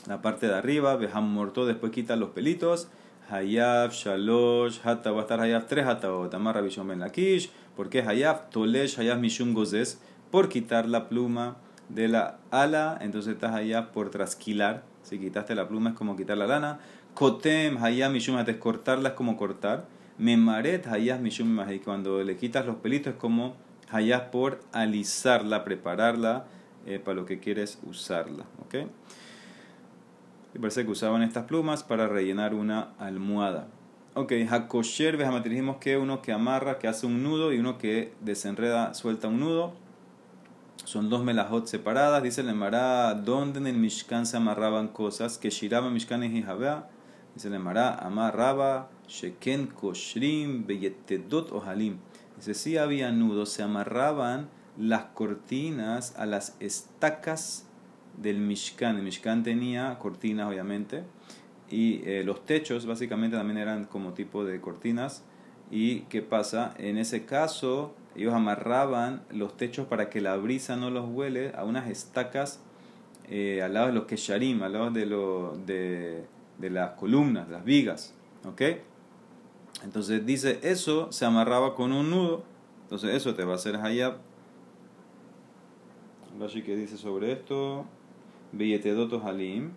la 0.07 0.21
parte 0.21 0.47
de 0.47 0.55
arriba. 0.55 0.95
Vejamorto, 0.95 1.65
después 1.65 1.91
quita 1.91 2.15
los 2.15 2.29
pelitos 2.29 2.89
Hayab, 3.29 3.91
Shalosh, 3.91 4.79
Hatta, 4.83 5.11
va 5.11 5.19
a 5.19 5.21
estar 5.21 5.39
Hayab 5.39 5.67
3 5.67 5.85
Hataot, 5.85 6.33
Amar 6.33 6.55
Rabbi 6.55 6.75
Ben 6.87 6.99
Lakish, 6.99 7.51
porque 7.75 8.01
Hayab, 8.01 8.49
Tolesh, 8.49 8.97
Hayab 8.97 9.19
Mishum 9.19 9.53
Gozes, 9.53 10.01
por 10.31 10.49
quitar 10.49 10.87
la 10.87 11.07
pluma 11.07 11.57
de 11.89 12.07
la 12.07 12.37
ala, 12.49 12.97
entonces 13.01 13.33
estás 13.33 13.53
Hayab 13.53 13.91
por 13.91 14.09
trasquilar, 14.09 14.83
si 15.03 15.19
quitaste 15.19 15.53
la 15.53 15.67
pluma 15.67 15.91
es 15.91 15.95
como 15.95 16.15
quitar 16.15 16.37
la 16.37 16.47
lana, 16.47 16.79
Kotem, 17.13 17.77
Hayab 17.77 18.11
Mishum, 18.11 18.39
es 18.39 18.55
cortarla 18.57 19.09
es 19.09 19.15
como 19.15 19.37
cortar, 19.37 19.85
Memaret, 20.19 20.85
Hayab 20.85 21.21
Mishum, 21.21 21.57
cuando 21.83 22.21
le 22.23 22.35
quitas 22.35 22.65
los 22.65 22.75
pelitos 22.75 23.13
es 23.13 23.19
como 23.19 23.55
Hayab 23.89 24.31
por 24.31 24.59
alisarla, 24.73 25.63
prepararla 25.63 26.45
eh, 26.85 26.99
para 26.99 27.15
lo 27.15 27.25
que 27.25 27.39
quieres 27.39 27.79
usarla, 27.83 28.43
¿ok? 28.65 28.89
Y 30.53 30.59
parece 30.59 30.83
que 30.83 30.91
usaban 30.91 31.21
estas 31.23 31.45
plumas 31.45 31.83
para 31.83 32.07
rellenar 32.07 32.53
una 32.53 32.89
almohada. 32.99 33.67
Ok, 34.15 34.33
Hakosher, 34.49 35.17
dijimos 35.43 35.77
que 35.77 35.97
uno 35.97 36.21
que 36.21 36.33
amarra, 36.33 36.79
que 36.79 36.87
hace 36.87 37.05
un 37.05 37.23
nudo 37.23 37.53
y 37.53 37.59
uno 37.59 37.77
que 37.77 38.11
desenreda, 38.19 38.93
suelta 38.93 39.27
un 39.27 39.39
nudo. 39.39 39.73
Son 40.83 41.09
dos 41.09 41.23
melajot 41.23 41.67
separadas. 41.67 42.23
Dice 42.23 42.41
el 42.41 42.49
Emara, 42.49 43.13
¿dónde 43.13 43.59
en 43.59 43.67
el 43.67 43.77
Mishkan 43.77 44.25
se 44.25 44.37
amarraban 44.37 44.87
cosas? 44.87 45.37
Que 45.37 45.51
Shiraba 45.51 45.89
Mishkan 45.91 46.23
y. 46.23 46.43
Dice 47.35 47.47
el 47.47 47.53
Emara, 47.53 47.93
amarraba, 47.93 48.89
Sheken 49.09 49.67
Koshrim, 49.67 50.65
Beyetedot 50.65 51.51
o 51.51 51.61
Halim. 51.61 51.97
Dice, 52.37 52.53
sí 52.53 52.77
había 52.77 53.11
nudos, 53.11 53.49
se 53.49 53.63
amarraban 53.63 54.49
las 54.77 55.05
cortinas 55.05 56.15
a 56.17 56.25
las 56.25 56.55
estacas 56.59 57.65
del 58.17 58.37
Mishkan. 58.37 58.97
El 58.97 59.03
Mishkan 59.03 59.43
tenía 59.43 59.97
cortinas, 59.99 60.47
obviamente, 60.47 61.03
y 61.69 62.01
eh, 62.05 62.23
los 62.23 62.45
techos 62.45 62.85
básicamente 62.85 63.35
también 63.35 63.57
eran 63.57 63.85
como 63.85 64.13
tipo 64.13 64.45
de 64.45 64.61
cortinas. 64.61 65.23
¿Y 65.71 66.01
qué 66.01 66.21
pasa? 66.21 66.73
En 66.77 66.97
ese 66.97 67.25
caso, 67.25 67.93
ellos 68.15 68.33
amarraban 68.33 69.23
los 69.31 69.57
techos 69.57 69.87
para 69.87 70.09
que 70.09 70.21
la 70.21 70.37
brisa 70.37 70.77
no 70.77 70.89
los 70.91 71.09
huele 71.09 71.51
a 71.55 71.63
unas 71.63 71.89
estacas 71.89 72.61
eh, 73.29 73.61
al 73.61 73.73
lado 73.73 73.87
de 73.87 73.93
los 73.93 74.05
kesharim, 74.05 74.63
al 74.63 74.73
lado 74.73 74.91
de, 74.91 75.05
lo, 75.05 75.57
de, 75.65 76.25
de 76.57 76.69
las 76.69 76.91
columnas, 76.91 77.49
las 77.49 77.65
vigas. 77.65 78.13
¿Ok? 78.45 78.61
Entonces 79.83 80.25
dice, 80.25 80.59
eso 80.63 81.11
se 81.11 81.25
amarraba 81.25 81.75
con 81.75 81.91
un 81.91 82.09
nudo. 82.09 82.43
Entonces 82.83 83.15
eso 83.15 83.35
te 83.35 83.45
va 83.45 83.53
a 83.53 83.55
hacer 83.55 83.75
hayab. 83.77 84.17
Rashi 86.39 86.61
que 86.61 86.75
dice 86.75 86.97
sobre 86.97 87.31
esto. 87.31 87.85
Beyetedot 88.51 89.23
Halim, 89.23 89.71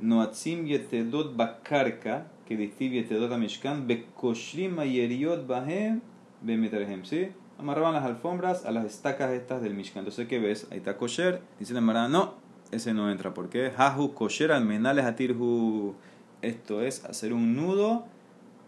Noatzim 0.00 0.66
Yetedot 0.66 1.36
Bakarka, 1.36 2.26
que 2.46 2.56
dice 2.56 2.88
Yetedot 2.88 3.32
Amishkan, 3.32 3.86
Bekoshrim 3.86 4.78
Ayeriot 4.78 5.46
Bahem, 5.46 6.00
Bemeterhem, 6.42 7.04
¿sí? 7.04 7.28
Amarraban 7.58 7.94
las 7.94 8.04
alfombras 8.04 8.64
a 8.64 8.70
las 8.70 8.86
estacas 8.86 9.32
estas 9.32 9.62
del 9.62 9.74
Mishkan. 9.74 10.00
Entonces, 10.00 10.28
¿qué 10.28 10.38
ves? 10.38 10.68
Ahí 10.70 10.78
está 10.78 10.96
kosher. 10.96 11.40
Dice 11.58 11.74
la 11.74 11.80
Mara, 11.80 12.08
no, 12.08 12.34
ese 12.70 12.94
no 12.94 13.10
entra. 13.10 13.34
¿Por 13.34 13.48
qué? 13.48 13.72
Hahu 13.76 14.14
kosher 14.14 14.52
almenales 14.52 15.04
atirhu. 15.04 15.94
Esto 16.40 16.82
es 16.82 17.04
hacer 17.04 17.32
un 17.32 17.56
nudo, 17.56 18.06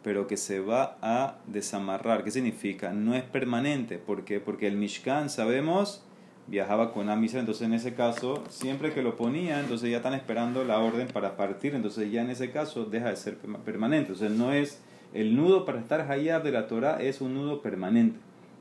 pero 0.03 0.27
que 0.27 0.37
se 0.37 0.61
va 0.61 0.97
a 1.03 1.37
desamarrar. 1.47 2.25
¿Qué 2.25 2.31
significa? 2.31 2.93
No 2.93 3.15
es 3.15 3.23
permanente. 3.23 3.99
¿Por 3.99 4.25
qué? 4.25 4.41
Porque 4.41 4.67
el 4.67 4.77
Mishkan, 4.77 5.29
sabemos, 5.29 6.05
viajaba 6.47 6.93
con 6.93 7.09
Amisa, 7.09 7.39
entonces 7.39 7.67
en 7.67 7.75
ese 7.75 7.95
caso, 7.95 8.43
siempre 8.49 8.93
que 8.93 9.03
lo 9.03 9.17
ponía, 9.17 9.61
entonces 9.61 9.91
ya 9.91 9.99
están 9.99 10.15
esperando 10.15 10.65
la 10.65 10.79
orden 10.79 11.09
para 11.09 11.37
partir, 11.37 11.75
entonces 11.75 12.11
ya 12.11 12.23
en 12.23 12.31
ese 12.31 12.51
caso 12.51 12.85
deja 12.85 13.11
de 13.11 13.17
ser 13.17 13.37
permanente. 13.37 14.13
Entonces 14.13 14.37
no 14.37 14.53
es 14.53 14.81
el 15.13 15.37
nudo 15.37 15.65
para 15.65 15.81
estar 15.81 16.01
allá 16.11 16.41
de 16.41 16.53
la 16.53 16.67
Torah 16.69 17.03
es 17.03 17.21
un 17.21 17.35
nudo 17.35 17.63
permanente, 17.63 18.19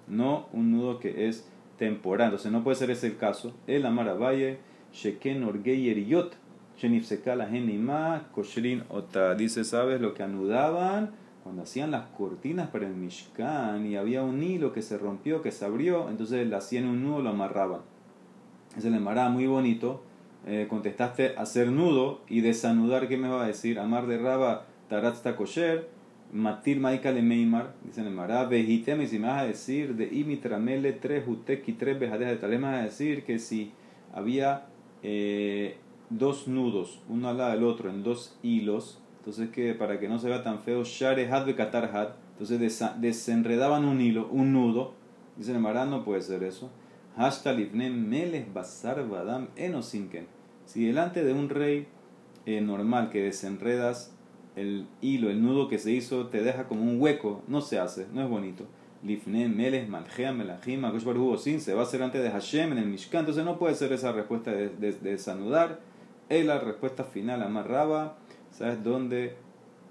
no 0.08 0.48
un 0.52 0.72
nudo 0.72 1.00
que 1.00 1.28
es 1.28 1.48
temporal. 1.78 2.28
Entonces 2.28 2.52
no 2.52 2.64
puede 2.64 2.76
ser 2.76 2.92
ese 2.92 3.08
el 3.08 3.18
caso. 3.18 3.54
El 3.68 3.84
Valle, 3.84 4.58
Sheken 4.94 5.44
Orgey 5.44 5.90
Eriyot, 5.90 6.36
Shenifsekala 6.78 7.48
Genima, 7.48 8.28
Koshrin 8.34 8.84
Ota. 8.90 9.36
Dice, 9.36 9.64
¿sabes 9.64 10.02
lo 10.02 10.14
que 10.14 10.24
anudaban? 10.24 11.12
Cuando 11.44 11.64
hacían 11.64 11.92
las 11.92 12.08
cortinas 12.10 12.70
para 12.70 12.88
el 12.88 12.96
Mishkan 12.96 13.86
y 13.86 13.96
había 13.96 14.24
un 14.24 14.44
hilo 14.44 14.74
que 14.74 14.82
se 14.82 14.98
rompió, 14.98 15.42
que 15.42 15.52
se 15.52 15.66
abrió, 15.66 16.10
entonces 16.10 16.48
le 16.48 16.56
hacían 16.56 16.88
un 16.88 17.04
nudo, 17.04 17.22
lo 17.22 17.30
amarraban. 17.30 17.82
Ese 18.78 18.90
le 18.90 18.98
amarraba 18.98 19.30
muy 19.30 19.48
bonito. 19.48 20.04
Eh, 20.48 20.68
contestaste 20.70 21.36
hacer 21.38 21.70
nudo 21.70 22.22
y 22.30 22.42
desanudar, 22.42 23.08
¿qué 23.08 23.18
me 23.18 23.28
va 23.28 23.44
a 23.44 23.48
decir? 23.48 23.80
Amar 23.80 24.08
de 24.08 24.18
Raba, 24.18 24.66
Tarat 24.88 25.36
kosher, 25.36 25.90
Matir 26.32 26.80
Maika 26.80 27.12
le 27.12 27.22
Meimar, 27.22 27.74
dice 27.84 28.02
el 28.02 28.12
Mará, 28.12 28.46
Vejitem, 28.46 29.02
y 29.02 29.08
si 29.08 29.20
me 29.20 29.28
vas 29.28 29.42
a 29.42 29.46
decir 29.46 29.96
de 29.96 30.06
Imitramele, 30.06 30.94
tres 30.94 31.28
Uteki, 31.28 31.74
tres 31.74 32.00
Bejadeja 32.00 32.32
de 32.32 32.38
tal, 32.38 32.52
me 32.52 32.58
vas 32.60 32.76
a 32.76 32.84
decir 32.84 33.24
que 33.24 33.40
si 33.40 33.72
había 34.14 34.68
eh, 35.04 35.78
dos 36.10 36.48
nudos, 36.48 37.02
uno 37.10 37.30
al 37.30 37.38
lado 37.38 37.52
del 37.52 37.64
otro, 37.64 37.90
en 37.90 38.04
dos 38.04 38.38
hilos, 38.44 39.02
entonces, 39.30 39.54
que 39.54 39.76
para 39.76 40.00
que 40.00 40.10
no 40.10 40.18
se 40.18 40.28
vea 40.28 40.42
tan 40.42 40.60
feo, 40.60 40.84
Share 40.84 41.32
Had 41.32 41.46
Bekatar 41.46 41.96
Had. 41.96 42.10
Entonces, 42.32 42.84
desenredaban 43.00 43.86
un 43.86 44.02
hilo, 44.02 44.28
un 44.32 44.54
nudo. 44.54 44.94
Dice 45.38 45.52
el 45.52 45.60
Marán, 45.60 45.92
no 45.92 46.04
puede 46.04 46.22
ser 46.22 46.42
eso. 46.44 46.72
Hashta 47.16 47.54
Meles 47.54 48.52
Basar 48.52 49.08
Badam 49.08 49.50
Enosinken. 49.56 50.26
Si 50.66 50.84
delante 50.84 51.24
de 51.24 51.34
un 51.34 51.50
rey 51.50 51.88
eh, 52.48 52.60
normal 52.60 53.12
que 53.12 53.22
desenredas 53.22 54.16
el 54.56 54.88
hilo, 55.00 55.30
el 55.30 55.44
nudo 55.44 55.68
que 55.68 55.78
se 55.78 55.92
hizo, 55.92 56.28
te 56.28 56.42
deja 56.42 56.68
como 56.68 56.82
un 56.82 57.00
hueco, 57.00 57.44
no 57.48 57.62
se 57.62 57.78
hace, 57.78 58.08
no 58.12 58.24
es 58.24 58.30
bonito. 58.30 58.66
Lifne 59.04 59.48
Meles 59.48 59.88
Malgea 59.88 60.34
Melahim 60.34 60.86
sin 61.38 61.62
se 61.62 61.76
va 61.76 61.82
a 61.82 61.84
hacer 61.84 62.02
antes 62.02 62.24
de 62.24 62.32
Hashem 62.32 62.72
en 62.72 62.80
el 62.80 62.88
Mishkan. 62.88 63.20
Entonces, 63.20 63.46
no 63.46 63.60
puede 63.60 63.76
ser 63.76 63.94
esa 63.94 64.12
respuesta 64.12 64.50
de, 64.50 64.70
de, 64.70 64.94
de 64.94 65.12
desanudar. 65.12 65.82
Es 66.30 66.44
la 66.48 66.60
respuesta 66.60 67.04
final, 67.04 67.44
amarraba 67.44 68.18
¿Sabes 68.52 68.84
dónde 68.84 69.36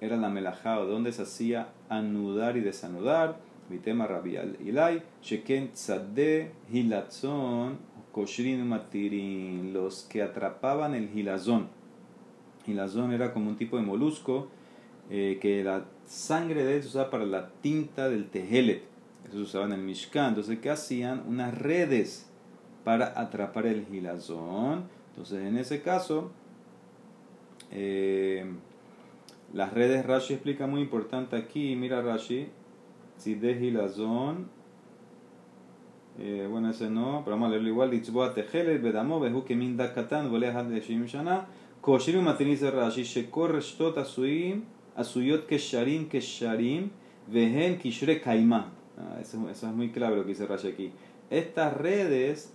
era 0.00 0.16
la 0.16 0.28
melajá 0.28 0.76
dónde 0.76 1.12
se 1.12 1.22
hacía 1.22 1.68
anudar 1.88 2.56
y 2.56 2.60
desanudar? 2.60 3.38
Mi 3.68 3.78
tema 3.78 4.06
Rabbi 4.06 4.36
Ilai, 4.64 5.02
Sheken 5.22 5.72
Tzadeh 5.72 6.52
Hilatzon 6.70 7.78
Koshrin 8.12 8.66
Matirin, 8.66 9.72
los 9.72 10.02
que 10.02 10.22
atrapaban 10.22 10.94
el 10.94 11.16
hilazón. 11.16 11.68
Hilazón 12.66 13.12
era 13.12 13.32
como 13.32 13.48
un 13.48 13.56
tipo 13.56 13.76
de 13.76 13.82
molusco 13.82 14.48
eh, 15.10 15.38
que 15.40 15.62
la 15.62 15.84
sangre 16.06 16.64
de 16.64 16.76
él 16.76 16.82
se 16.82 16.88
usaba 16.88 17.10
para 17.10 17.26
la 17.26 17.50
tinta 17.60 18.08
del 18.08 18.28
tejelet. 18.28 18.82
Eso 19.26 19.36
se 19.36 19.42
usaba 19.42 19.66
en 19.66 19.72
el 19.72 19.82
Mishkan. 19.82 20.30
Entonces, 20.30 20.58
¿qué 20.58 20.70
hacían? 20.70 21.22
Unas 21.26 21.56
redes 21.56 22.28
para 22.84 23.18
atrapar 23.20 23.66
el 23.66 23.86
hilazón. 23.92 24.84
Entonces, 25.10 25.46
en 25.46 25.56
ese 25.56 25.82
caso, 25.82 26.32
eh, 27.70 28.44
las 29.52 29.72
redes 29.72 30.04
Rashi 30.04 30.34
explica 30.34 30.66
muy 30.66 30.82
importante 30.82 31.36
aquí. 31.36 31.74
Mira 31.76 32.02
Rashi, 32.02 32.48
si 33.16 33.34
de 33.34 33.52
hilazón. 33.52 34.48
Eh, 36.20 36.46
bueno, 36.50 36.70
ese 36.70 36.90
no, 36.90 37.22
pero 37.24 37.36
vamos 37.36 37.48
a 37.48 37.50
leerlo 37.50 37.68
igual. 37.68 37.90
Litzboa 37.90 38.34
tejelet, 38.34 38.82
bedamo, 38.82 39.20
behu 39.20 39.44
kemin 39.44 39.76
dakatan, 39.76 40.30
volea 40.30 40.62
de 40.64 40.80
shim 40.80 41.06
shana. 41.06 41.46
Koshiru 41.80 42.20
matiniz 42.20 42.60
Rashi, 42.60 43.04
shekor 43.04 43.52
reshtot 43.52 43.96
asuim, 43.96 44.64
asuyot 44.96 45.46
kesharim 45.46 46.08
kesharim, 46.08 46.90
vehen 47.28 47.78
kishre 47.78 48.20
kaima. 48.20 48.66
Ah, 48.98 49.18
eso, 49.20 49.48
eso 49.48 49.68
es 49.68 49.72
muy 49.72 49.90
clave 49.90 50.16
lo 50.16 50.22
que 50.22 50.30
dice 50.30 50.46
Rashi 50.46 50.68
aquí. 50.68 50.92
Estas 51.30 51.76
redes 51.76 52.52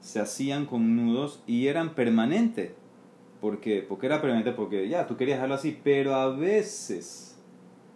se 0.00 0.20
hacían 0.20 0.66
con 0.66 0.94
nudos 0.96 1.42
y 1.46 1.66
eran 1.68 1.94
permanentes. 1.94 2.72
¿Por 3.40 3.60
qué? 3.60 3.84
Porque 3.88 4.06
era 4.06 4.20
permanente, 4.20 4.52
porque 4.52 4.88
ya, 4.88 5.06
tú 5.06 5.16
querías 5.16 5.38
dejarlo 5.38 5.54
así, 5.54 5.78
pero 5.82 6.14
a 6.14 6.30
veces 6.30 7.36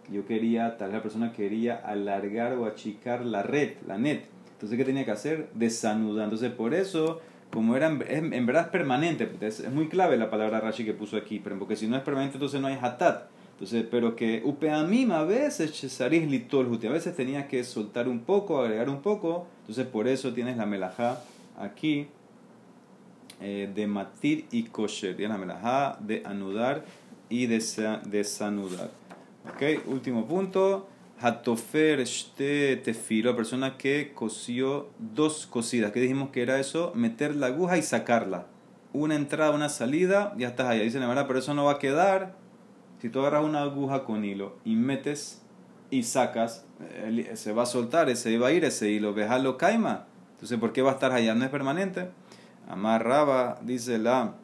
yo 0.09 0.25
quería, 0.25 0.77
tal 0.77 0.89
vez 0.89 0.97
la 0.97 1.01
persona 1.01 1.33
quería 1.33 1.75
alargar 1.75 2.53
o 2.53 2.65
achicar 2.65 3.25
la 3.25 3.43
red, 3.43 3.73
la 3.85 3.97
net. 3.97 4.25
Entonces, 4.53 4.77
¿qué 4.77 4.85
tenía 4.85 5.03
que 5.03 5.11
hacer? 5.11 5.49
Desanudar. 5.53 6.25
Entonces, 6.25 6.51
por 6.51 6.73
eso, 6.73 7.19
como 7.51 7.75
era 7.75 7.87
en, 7.87 8.45
verdad 8.45 8.71
permanente, 8.71 9.29
es, 9.41 9.59
es, 9.59 9.71
muy 9.71 9.89
clave 9.89 10.15
la 10.17 10.29
palabra 10.29 10.61
Rashi 10.61 10.85
que 10.85 10.93
puso 10.93 11.17
aquí, 11.17 11.41
pero 11.43 11.59
porque 11.59 11.75
si 11.75 11.87
no 11.87 11.97
es 11.97 12.03
permanente, 12.03 12.37
entonces 12.37 12.61
no 12.61 12.67
hay 12.67 12.77
hatat. 12.81 13.29
Entonces, 13.53 13.85
pero 13.89 14.15
que 14.15 14.41
upeamim 14.43 15.11
a 15.11 15.23
veces 15.23 16.01
a 16.01 16.07
veces 16.09 17.15
tenía 17.15 17.47
que 17.47 17.63
soltar 17.63 18.07
un 18.07 18.21
poco, 18.21 18.59
agregar 18.59 18.89
un 18.89 19.01
poco, 19.01 19.47
entonces 19.61 19.85
por 19.85 20.07
eso 20.07 20.33
tienes 20.33 20.57
la 20.57 20.65
melajá 20.65 21.21
aquí 21.57 22.07
eh, 23.45 23.69
de 23.75 23.87
matir 23.87 24.45
y 24.51 24.63
kosher, 24.63 25.17
tienes 25.17 25.37
la 25.45 25.97
de 25.99 26.23
anudar 26.25 26.85
y 27.27 27.47
de 27.47 27.61
desanudar. 28.05 28.89
Ok, 29.53 29.85
último 29.87 30.25
punto. 30.27 30.87
Hatofer 31.19 31.99
este 31.99 32.77
tefilo, 32.77 33.35
persona 33.35 33.77
que 33.77 34.13
cosió 34.13 34.89
dos 34.97 35.45
cosidas. 35.45 35.91
¿Qué 35.91 35.99
dijimos 35.99 36.29
que 36.29 36.41
era 36.41 36.57
eso? 36.57 36.93
Meter 36.95 37.35
la 37.35 37.47
aguja 37.47 37.77
y 37.77 37.81
sacarla. 37.81 38.47
Una 38.93 39.15
entrada, 39.15 39.51
una 39.51 39.67
salida, 39.67 40.33
ya 40.37 40.47
estás 40.47 40.67
allá. 40.67 40.83
Dice 40.83 40.99
la 40.99 41.07
verdad, 41.07 41.27
pero 41.27 41.39
eso 41.39 41.53
no 41.53 41.65
va 41.65 41.73
a 41.73 41.79
quedar. 41.79 42.37
Si 43.01 43.09
tú 43.09 43.19
agarras 43.19 43.43
una 43.43 43.63
aguja 43.63 44.05
con 44.05 44.23
hilo 44.23 44.55
y 44.63 44.77
metes 44.77 45.41
y 45.91 46.03
sacas, 46.03 46.65
se 47.33 47.51
va 47.51 47.63
a 47.63 47.65
soltar, 47.65 48.09
ese 48.09 48.37
va 48.37 48.47
a 48.47 48.51
ir 48.53 48.63
ese 48.63 48.89
hilo. 48.89 49.13
Vejalo 49.13 49.57
caima. 49.57 50.05
Entonces, 50.35 50.57
¿por 50.59 50.71
qué 50.71 50.81
va 50.81 50.91
a 50.91 50.93
estar 50.93 51.11
allá? 51.11 51.35
No 51.35 51.43
es 51.43 51.51
permanente. 51.51 52.09
Amarraba, 52.67 53.59
dice 53.61 53.97
la 53.97 54.35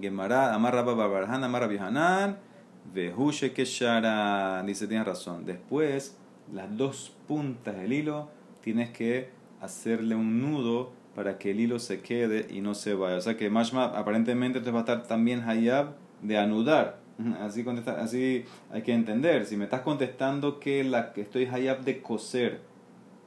Gemara, 0.00 0.54
amarraba 0.54 0.94
babarhan, 0.94 1.44
amarra 1.44 1.66
bihanan. 1.66 2.38
Vehushe 2.94 3.52
Keshara, 3.52 4.62
dice, 4.64 4.86
tienes 4.86 5.06
razón. 5.06 5.44
Después, 5.44 6.16
las 6.52 6.76
dos 6.76 7.14
puntas 7.28 7.76
del 7.76 7.92
hilo, 7.92 8.28
tienes 8.60 8.90
que 8.90 9.30
hacerle 9.60 10.14
un 10.14 10.40
nudo 10.40 10.92
para 11.14 11.38
que 11.38 11.50
el 11.50 11.60
hilo 11.60 11.78
se 11.78 12.00
quede 12.00 12.46
y 12.50 12.60
no 12.60 12.74
se 12.74 12.94
vaya. 12.94 13.16
O 13.16 13.20
sea 13.20 13.36
que 13.36 13.50
Mashma 13.50 13.84
aparentemente 13.84 14.58
entonces 14.58 14.74
va 14.74 14.78
a 14.78 14.94
estar 14.94 15.06
también 15.06 15.48
Hayab 15.48 15.94
de 16.22 16.38
anudar. 16.38 17.00
Así, 17.40 17.64
así 17.98 18.44
hay 18.70 18.82
que 18.82 18.92
entender. 18.92 19.46
Si 19.46 19.56
me 19.56 19.64
estás 19.64 19.82
contestando 19.82 20.58
que 20.58 20.82
la 20.82 21.12
que 21.12 21.20
estoy 21.20 21.46
Hayab 21.46 21.84
de 21.84 22.00
coser, 22.00 22.60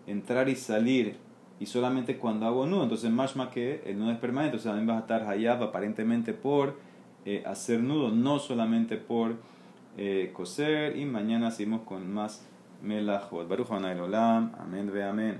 entrar 0.07 0.49
y 0.49 0.55
salir, 0.55 1.17
y 1.59 1.65
solamente 1.67 2.17
cuando 2.17 2.45
hago 2.45 2.65
nudo, 2.65 2.83
entonces 2.83 3.09
Mashma 3.11 3.49
que 3.49 3.81
el 3.85 3.97
nudo 3.97 4.11
es 4.11 4.17
permanente, 4.17 4.57
entonces 4.57 4.69
también 4.69 4.87
vas 4.87 4.97
a 4.97 5.01
estar 5.01 5.29
Hayab 5.29 5.63
aparentemente 5.63 6.33
por 6.33 6.77
eh, 7.25 7.43
hacer 7.45 7.81
nudo, 7.81 8.11
no 8.11 8.39
solamente 8.39 8.97
por 8.97 9.35
eh, 9.97 10.31
coser. 10.33 10.97
Y 10.97 11.05
mañana 11.05 11.51
seguimos 11.51 11.81
con 11.81 12.13
más 12.13 12.45
melajot. 12.81 13.47
Baruch 13.47 13.71
Olam. 13.71 14.51
Amén 14.59 14.91
ve 14.93 15.03
amén. 15.03 15.33